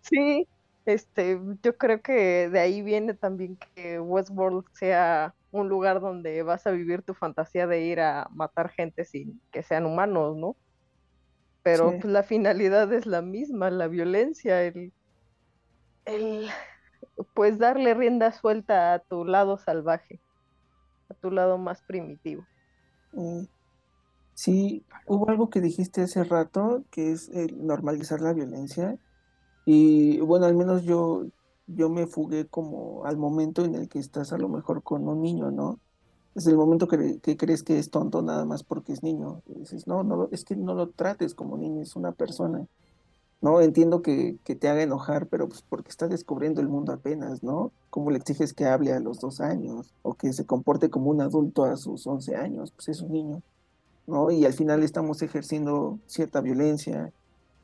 Sí, 0.01 0.47
este, 0.87 1.41
yo 1.63 1.77
creo 1.77 2.03
que 2.03 2.49
de 2.49 2.61
ahí 2.61 2.83
viene 2.83 3.15
también 3.15 3.57
que 3.75 4.01
Westworld 4.01 4.65
sea 4.73 5.35
un 5.51 5.69
lugar 5.69 6.01
donde 6.01 6.43
vas 6.43 6.67
a 6.67 6.73
vivir 6.73 7.03
tu 7.03 7.15
fantasía 7.15 7.67
de 7.67 7.83
ir 7.83 8.01
a 8.01 8.29
matar 8.33 8.71
gente 8.71 9.05
sin 9.05 9.41
que 9.51 9.63
sean 9.63 9.87
humanos, 9.87 10.37
¿no? 10.37 10.57
Pero 11.63 11.93
pues, 11.93 12.05
la 12.05 12.23
finalidad 12.23 12.93
es 12.93 13.07
la 13.07 13.23
misma, 13.23 13.71
la 13.71 13.89
violencia, 13.89 14.63
el, 14.63 14.93
el, 16.05 16.49
pues 17.35 17.59
darle 17.59 17.95
rienda 17.95 18.33
suelta 18.33 18.93
a 18.93 18.99
tu 18.99 19.25
lado 19.25 19.57
salvaje, 19.57 20.21
a 21.09 21.15
tu 21.15 21.31
lado 21.31 21.57
más 21.57 21.83
primitivo. 21.83 22.45
Mm. 23.13 23.45
Sí, 24.35 24.85
hubo 25.07 25.31
algo 25.31 25.49
que 25.49 25.61
dijiste 25.61 26.03
hace 26.03 26.25
rato, 26.25 26.85
que 26.91 27.13
es 27.13 27.29
el 27.29 27.65
normalizar 27.65 28.21
la 28.21 28.33
violencia. 28.33 28.99
Y 29.67 30.21
bueno, 30.21 30.47
al 30.47 30.55
menos 30.55 30.83
yo, 30.83 31.27
yo 31.67 31.89
me 31.89 32.07
fugué 32.07 32.47
como 32.47 33.05
al 33.05 33.17
momento 33.17 33.65
en 33.65 33.75
el 33.75 33.89
que 33.89 33.99
estás 33.99 34.33
a 34.33 34.39
lo 34.39 34.49
mejor 34.49 34.83
con 34.83 35.09
un 35.09 35.23
niño, 35.23 35.51
¿no? 35.51 35.79
Es 36.35 36.47
el 36.47 36.57
momento 36.57 36.89
que, 36.89 37.21
crees 37.37 37.63
que 37.63 37.79
es 37.79 37.91
tonto 37.91 38.21
nada 38.21 38.45
más 38.45 38.65
porque 38.65 38.93
es 38.93 39.03
niño. 39.03 39.43
Dices, 39.47 39.87
no, 39.87 40.03
no, 40.03 40.29
es 40.33 40.45
que 40.45 40.57
no 40.57 40.75
lo 40.75 40.89
trates 40.91 41.35
como 41.35 41.57
niño, 41.57 41.81
es 41.83 41.97
una 41.97 42.13
persona. 42.13 42.67
No, 43.41 43.61
entiendo 43.61 44.03
que, 44.03 44.39
que 44.45 44.57
te 44.57 44.69
haga 44.69 44.83
enojar, 44.83 45.29
pero 45.29 45.49
pues 45.49 45.63
porque 45.63 45.91
está 45.91 46.09
descubriendo 46.09 46.61
el 46.61 46.69
mundo 46.69 46.93
apenas, 46.93 47.43
¿no? 47.43 47.73
¿Cómo 47.91 48.11
le 48.11 48.19
exiges 48.19 48.55
que 48.55 48.65
hable 48.67 48.93
a 48.93 49.01
los 49.01 49.21
dos 49.21 49.41
años 49.41 49.95
o 50.03 50.15
que 50.15 50.33
se 50.33 50.47
comporte 50.47 50.91
como 50.91 51.11
un 51.11 51.21
adulto 51.21 51.65
a 51.65 51.77
sus 51.77 52.07
once 52.07 52.35
años? 52.37 52.73
Pues 52.73 52.89
es 52.89 53.01
un 53.03 53.13
niño, 53.13 53.43
¿no? 54.07 54.31
Y 54.31 54.45
al 54.45 54.55
final 54.55 54.83
estamos 54.83 55.23
ejerciendo 55.23 55.99
cierta 56.07 56.41
violencia 56.41 57.13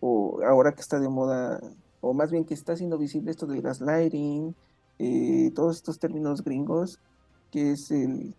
o 0.00 0.40
ahora 0.44 0.72
que 0.72 0.80
está 0.80 1.00
de 1.00 1.08
moda 1.08 1.60
o 2.00 2.14
más 2.14 2.30
bien 2.30 2.44
que 2.44 2.54
está 2.54 2.72
haciendo 2.72 2.98
visible 2.98 3.30
esto 3.30 3.46
del 3.46 3.62
gaslighting, 3.62 4.54
eh, 4.98 5.50
todos 5.54 5.76
estos 5.76 5.98
términos 5.98 6.42
gringos, 6.42 7.00
que 7.50 7.72
es 7.72 7.90
el, 7.90 8.34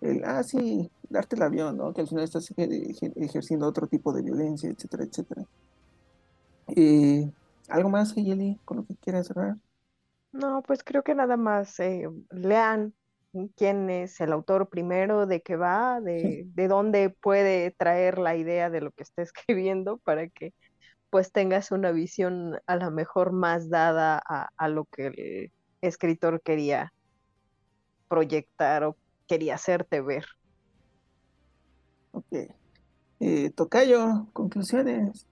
el, 0.00 0.24
ah, 0.24 0.42
sí, 0.42 0.90
darte 1.08 1.36
el 1.36 1.42
avión, 1.42 1.76
¿no? 1.76 1.92
Que 1.92 2.02
al 2.02 2.08
final 2.08 2.24
estás 2.24 2.52
ejerciendo 2.56 3.66
otro 3.66 3.86
tipo 3.86 4.12
de 4.12 4.22
violencia, 4.22 4.70
etcétera, 4.70 5.04
etcétera. 5.04 5.44
Eh, 6.68 7.30
¿Algo 7.68 7.88
más, 7.88 8.14
Yeli, 8.14 8.58
con 8.64 8.78
lo 8.78 8.86
que 8.86 8.94
quieras 8.96 9.26
cerrar? 9.26 9.56
No, 10.32 10.62
pues 10.62 10.82
creo 10.82 11.02
que 11.02 11.14
nada 11.14 11.36
más 11.36 11.78
eh, 11.80 12.08
lean 12.30 12.94
quién 13.56 13.90
es 13.90 14.20
el 14.20 14.32
autor 14.32 14.68
primero, 14.68 15.26
de 15.26 15.42
qué 15.42 15.56
va, 15.56 16.00
de, 16.00 16.44
de 16.46 16.68
dónde 16.68 17.10
puede 17.10 17.70
traer 17.72 18.18
la 18.18 18.36
idea 18.36 18.70
de 18.70 18.80
lo 18.80 18.92
que 18.92 19.02
está 19.02 19.22
escribiendo 19.22 19.98
para 19.98 20.28
que 20.28 20.52
pues 21.14 21.30
tengas 21.30 21.70
una 21.70 21.92
visión 21.92 22.58
a 22.66 22.74
lo 22.74 22.90
mejor 22.90 23.30
más 23.30 23.70
dada 23.70 24.18
a, 24.18 24.68
lo 24.68 24.84
que 24.86 25.06
el 25.06 25.52
escritor 25.80 26.42
quería 26.42 26.92
proyectar 28.08 28.82
o 28.82 28.96
quería 29.28 29.54
hacerte 29.54 30.00
ver. 30.00 30.24
Ok. 32.10 32.50
Eh, 33.20 33.50
Tocayo, 33.54 34.26
conclusiones. 34.32 35.28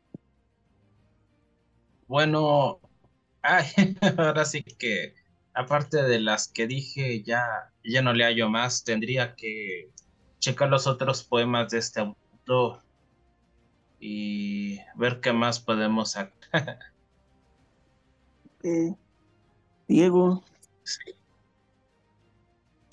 Bueno, 2.07 2.79
ahora 4.19 4.45
sí 4.45 4.63
que 4.63 5.17
aparte 5.53 6.01
de 6.05 6.21
las 6.21 6.47
que 6.47 6.69
dije, 6.69 7.25
ya, 7.25 7.73
ya 7.83 8.03
no 8.03 8.13
le 8.13 8.23
hallo 8.23 8.49
más, 8.49 8.85
tendría 8.85 9.35
que 9.35 9.91
checar 10.39 10.69
los 10.69 10.87
otros 10.87 11.25
poemas 11.25 11.71
de 11.71 11.79
este 11.79 11.99
autor 11.99 12.85
y 14.05 14.81
ver 14.97 15.21
qué 15.21 15.33
más 15.33 15.61
podemos 15.61 16.11
sacar. 16.13 16.33
Eh, 18.65 18.95
Diego. 19.89 20.45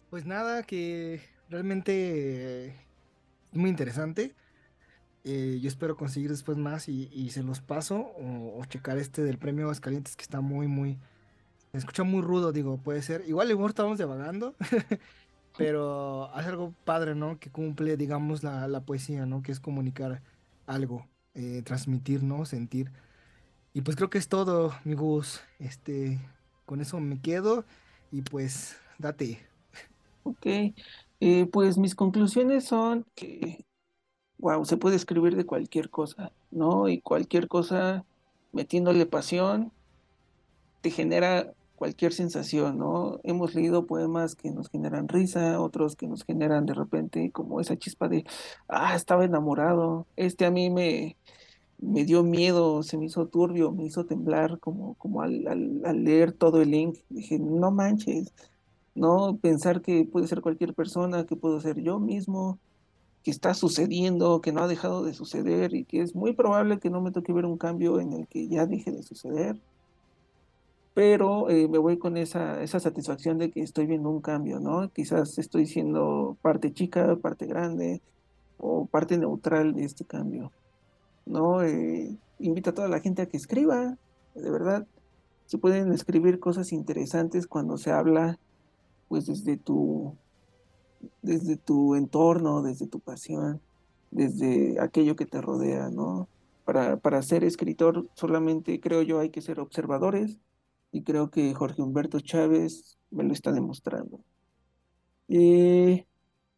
Pues 0.09 0.25
nada, 0.25 0.63
que 0.63 1.21
realmente 1.47 2.69
es 2.69 2.73
muy 3.53 3.69
interesante. 3.69 4.33
Eh, 5.23 5.59
yo 5.61 5.67
espero 5.67 5.95
conseguir 5.95 6.31
después 6.31 6.57
más 6.57 6.89
y, 6.89 7.29
se 7.29 7.43
los 7.43 7.61
paso 7.61 8.13
o, 8.17 8.65
checar 8.65 8.97
este 8.97 9.21
del 9.21 9.37
premio 9.37 9.65
Aguascalientes 9.65 10.15
que 10.15 10.23
está 10.23 10.41
muy, 10.41 10.67
muy... 10.67 10.97
Se 11.71 11.77
escucha 11.77 12.01
muy 12.01 12.23
rudo, 12.23 12.51
digo, 12.51 12.79
puede 12.79 13.03
ser. 13.03 13.23
Igual 13.27 13.51
igual 13.51 13.69
estamos 13.69 13.99
devagando, 13.99 14.55
pero 15.55 16.33
hace 16.33 16.49
algo 16.49 16.73
padre, 16.83 17.13
¿no? 17.13 17.39
Que 17.39 17.51
cumple, 17.51 17.95
digamos, 17.95 18.41
la, 18.41 18.67
la 18.67 18.81
poesía, 18.81 19.27
¿no? 19.27 19.43
Que 19.43 19.51
es 19.51 19.59
comunicar 19.59 20.23
algo, 20.69 21.07
eh, 21.33 21.61
transmitir, 21.65 22.23
¿no? 22.23 22.45
Sentir. 22.45 22.91
Y 23.73 23.81
pues 23.81 23.97
creo 23.97 24.09
que 24.09 24.17
es 24.17 24.29
todo, 24.29 24.73
mi 24.85 24.93
Gus. 24.93 25.41
Este, 25.59 26.19
con 26.65 26.81
eso 26.81 26.99
me 26.99 27.19
quedo 27.19 27.65
y 28.11 28.21
pues 28.21 28.77
date. 28.97 29.39
Ok, 30.23 30.45
eh, 31.19 31.45
pues 31.51 31.77
mis 31.77 31.95
conclusiones 31.95 32.65
son 32.65 33.05
que, 33.15 33.65
wow, 34.37 34.63
se 34.65 34.77
puede 34.77 34.95
escribir 34.95 35.35
de 35.35 35.45
cualquier 35.45 35.89
cosa, 35.89 36.31
¿no? 36.51 36.89
Y 36.89 37.01
cualquier 37.01 37.47
cosa 37.47 38.05
metiéndole 38.51 39.05
pasión 39.05 39.71
te 40.81 40.91
genera 40.91 41.53
cualquier 41.79 42.13
sensación, 42.13 42.77
¿no? 42.77 43.21
Hemos 43.23 43.55
leído 43.55 43.87
poemas 43.87 44.35
que 44.35 44.51
nos 44.51 44.69
generan 44.69 45.07
risa, 45.07 45.61
otros 45.61 45.95
que 45.95 46.07
nos 46.07 46.25
generan 46.25 46.65
de 46.65 46.73
repente 46.73 47.31
como 47.31 47.61
esa 47.61 47.77
chispa 47.77 48.09
de, 48.09 48.25
ah, 48.67 48.95
estaba 48.95 49.23
enamorado. 49.23 50.05
Este 50.17 50.45
a 50.45 50.51
mí 50.51 50.69
me, 50.69 51.15
me 51.79 52.03
dio 52.03 52.23
miedo, 52.23 52.83
se 52.83 52.97
me 52.97 53.05
hizo 53.05 53.27
turbio, 53.27 53.71
me 53.71 53.85
hizo 53.85 54.05
temblar 54.05 54.59
como, 54.59 54.95
como 54.95 55.21
al, 55.21 55.47
al, 55.85 56.03
leer 56.03 56.33
todo 56.33 56.61
el 56.61 56.71
link. 56.71 56.97
Dije, 57.09 57.39
no 57.39 57.71
manches, 57.71 58.33
¿no? 58.93 59.37
Pensar 59.37 59.81
que 59.81 60.05
puede 60.05 60.27
ser 60.27 60.41
cualquier 60.41 60.73
persona, 60.73 61.25
que 61.25 61.37
puedo 61.37 61.61
ser 61.61 61.81
yo 61.81 61.99
mismo, 61.99 62.59
que 63.23 63.31
está 63.31 63.53
sucediendo, 63.53 64.41
que 64.41 64.51
no 64.51 64.63
ha 64.63 64.67
dejado 64.67 65.05
de 65.05 65.13
suceder 65.13 65.73
y 65.73 65.85
que 65.85 66.01
es 66.01 66.13
muy 66.15 66.33
probable 66.33 66.79
que 66.79 66.89
no 66.89 67.01
me 67.01 67.11
toque 67.11 67.33
ver 67.33 67.45
un 67.45 67.57
cambio 67.57 68.01
en 68.01 68.13
el 68.13 68.27
que 68.27 68.49
ya 68.49 68.65
deje 68.65 68.91
de 68.91 69.03
suceder 69.03 69.61
pero 70.99 71.49
eh, 71.49 71.69
me 71.69 71.77
voy 71.77 71.97
con 71.97 72.17
esa, 72.17 72.61
esa 72.61 72.81
satisfacción 72.81 73.37
de 73.37 73.51
que 73.51 73.61
estoy 73.61 73.85
viendo 73.85 74.09
un 74.09 74.19
cambio, 74.19 74.59
¿no? 74.59 74.91
Quizás 74.91 75.37
estoy 75.37 75.65
siendo 75.65 76.35
parte 76.41 76.73
chica, 76.73 77.15
parte 77.15 77.45
grande 77.45 78.01
o 78.57 78.85
parte 78.85 79.17
neutral 79.17 79.73
de 79.75 79.85
este 79.85 80.03
cambio, 80.03 80.51
¿no? 81.25 81.63
Eh, 81.63 82.17
invito 82.39 82.71
a 82.71 82.73
toda 82.73 82.89
la 82.89 82.99
gente 82.99 83.21
a 83.21 83.27
que 83.27 83.37
escriba, 83.37 83.97
de 84.35 84.51
verdad, 84.51 84.85
se 85.45 85.57
pueden 85.57 85.93
escribir 85.93 86.41
cosas 86.41 86.73
interesantes 86.73 87.47
cuando 87.47 87.77
se 87.77 87.91
habla, 87.91 88.37
pues 89.07 89.25
desde 89.25 89.55
tu, 89.55 90.17
desde 91.21 91.55
tu 91.55 91.95
entorno, 91.95 92.61
desde 92.61 92.87
tu 92.87 92.99
pasión, 92.99 93.61
desde 94.11 94.81
aquello 94.81 95.15
que 95.15 95.25
te 95.25 95.39
rodea, 95.39 95.87
¿no? 95.89 96.27
Para, 96.65 96.97
para 96.97 97.21
ser 97.21 97.45
escritor 97.45 98.09
solamente 98.15 98.81
creo 98.81 99.01
yo 99.01 99.19
hay 99.19 99.29
que 99.29 99.41
ser 99.41 99.61
observadores, 99.61 100.41
y 100.91 101.03
creo 101.03 101.29
que 101.29 101.53
Jorge 101.53 101.81
Humberto 101.81 102.19
Chávez 102.19 102.97
me 103.11 103.23
lo 103.23 103.33
está 103.33 103.51
demostrando. 103.51 104.23
Eh, 105.27 106.05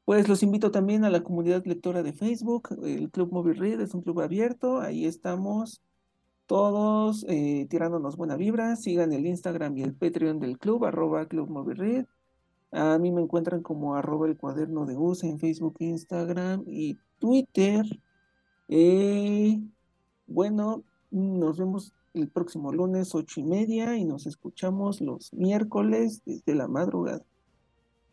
pues 0.06 0.28
los 0.28 0.44
invito 0.44 0.72
también 0.72 1.06
a 1.06 1.10
la 1.10 1.24
comunidad 1.24 1.66
lectora 1.66 2.04
de 2.04 2.14
Facebook, 2.14 2.70
el 2.84 3.12
Club 3.12 3.32
Móvil 3.32 3.58
Read 3.58 3.82
es 3.82 3.94
un 3.94 4.02
club 4.02 4.22
abierto, 4.22 4.80
ahí 4.80 5.06
estamos 5.06 5.82
todos 6.46 7.26
eh, 7.30 7.66
tirándonos 7.70 8.18
buena 8.18 8.36
vibra, 8.36 8.76
sigan 8.76 9.14
el 9.14 9.26
Instagram 9.26 9.78
y 9.78 9.84
el 9.84 9.94
Patreon 9.94 10.40
del 10.40 10.58
club, 10.58 10.86
arroba 10.86 11.26
Club 11.28 11.50
Móvil 11.50 11.78
Read. 11.78 12.06
A 12.72 12.98
mí 13.00 13.12
me 13.12 13.22
encuentran 13.22 13.62
como 13.62 13.96
arroba 13.96 14.28
el 14.28 14.38
cuaderno 14.38 14.86
de 14.86 14.98
USA 14.98 15.28
en 15.28 15.40
Facebook, 15.40 15.76
Instagram 15.80 16.64
y 16.68 16.98
Twitter. 17.20 17.86
Eh, 18.68 19.62
Bueno, 20.28 20.84
nos 21.10 21.58
vemos 21.58 21.94
el 22.14 22.30
próximo 22.30 22.72
lunes 22.72 23.16
ocho 23.16 23.40
y 23.40 23.44
media 23.44 23.98
y 23.98 24.06
nos 24.06 24.26
escuchamos 24.26 25.02
los 25.02 25.34
miércoles 25.34 26.22
desde 26.26 26.56
la 26.56 26.68
madrugada. 26.68 27.24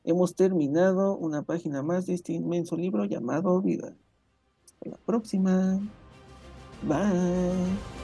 Hemos 0.05 0.35
terminado 0.35 1.17
una 1.17 1.43
página 1.43 1.83
más 1.83 2.07
de 2.07 2.15
este 2.15 2.33
inmenso 2.33 2.77
libro 2.77 3.05
llamado 3.05 3.61
Vida. 3.61 3.95
Hasta 4.65 4.91
la 4.91 4.97
próxima. 4.99 5.81
Bye. 6.83 7.98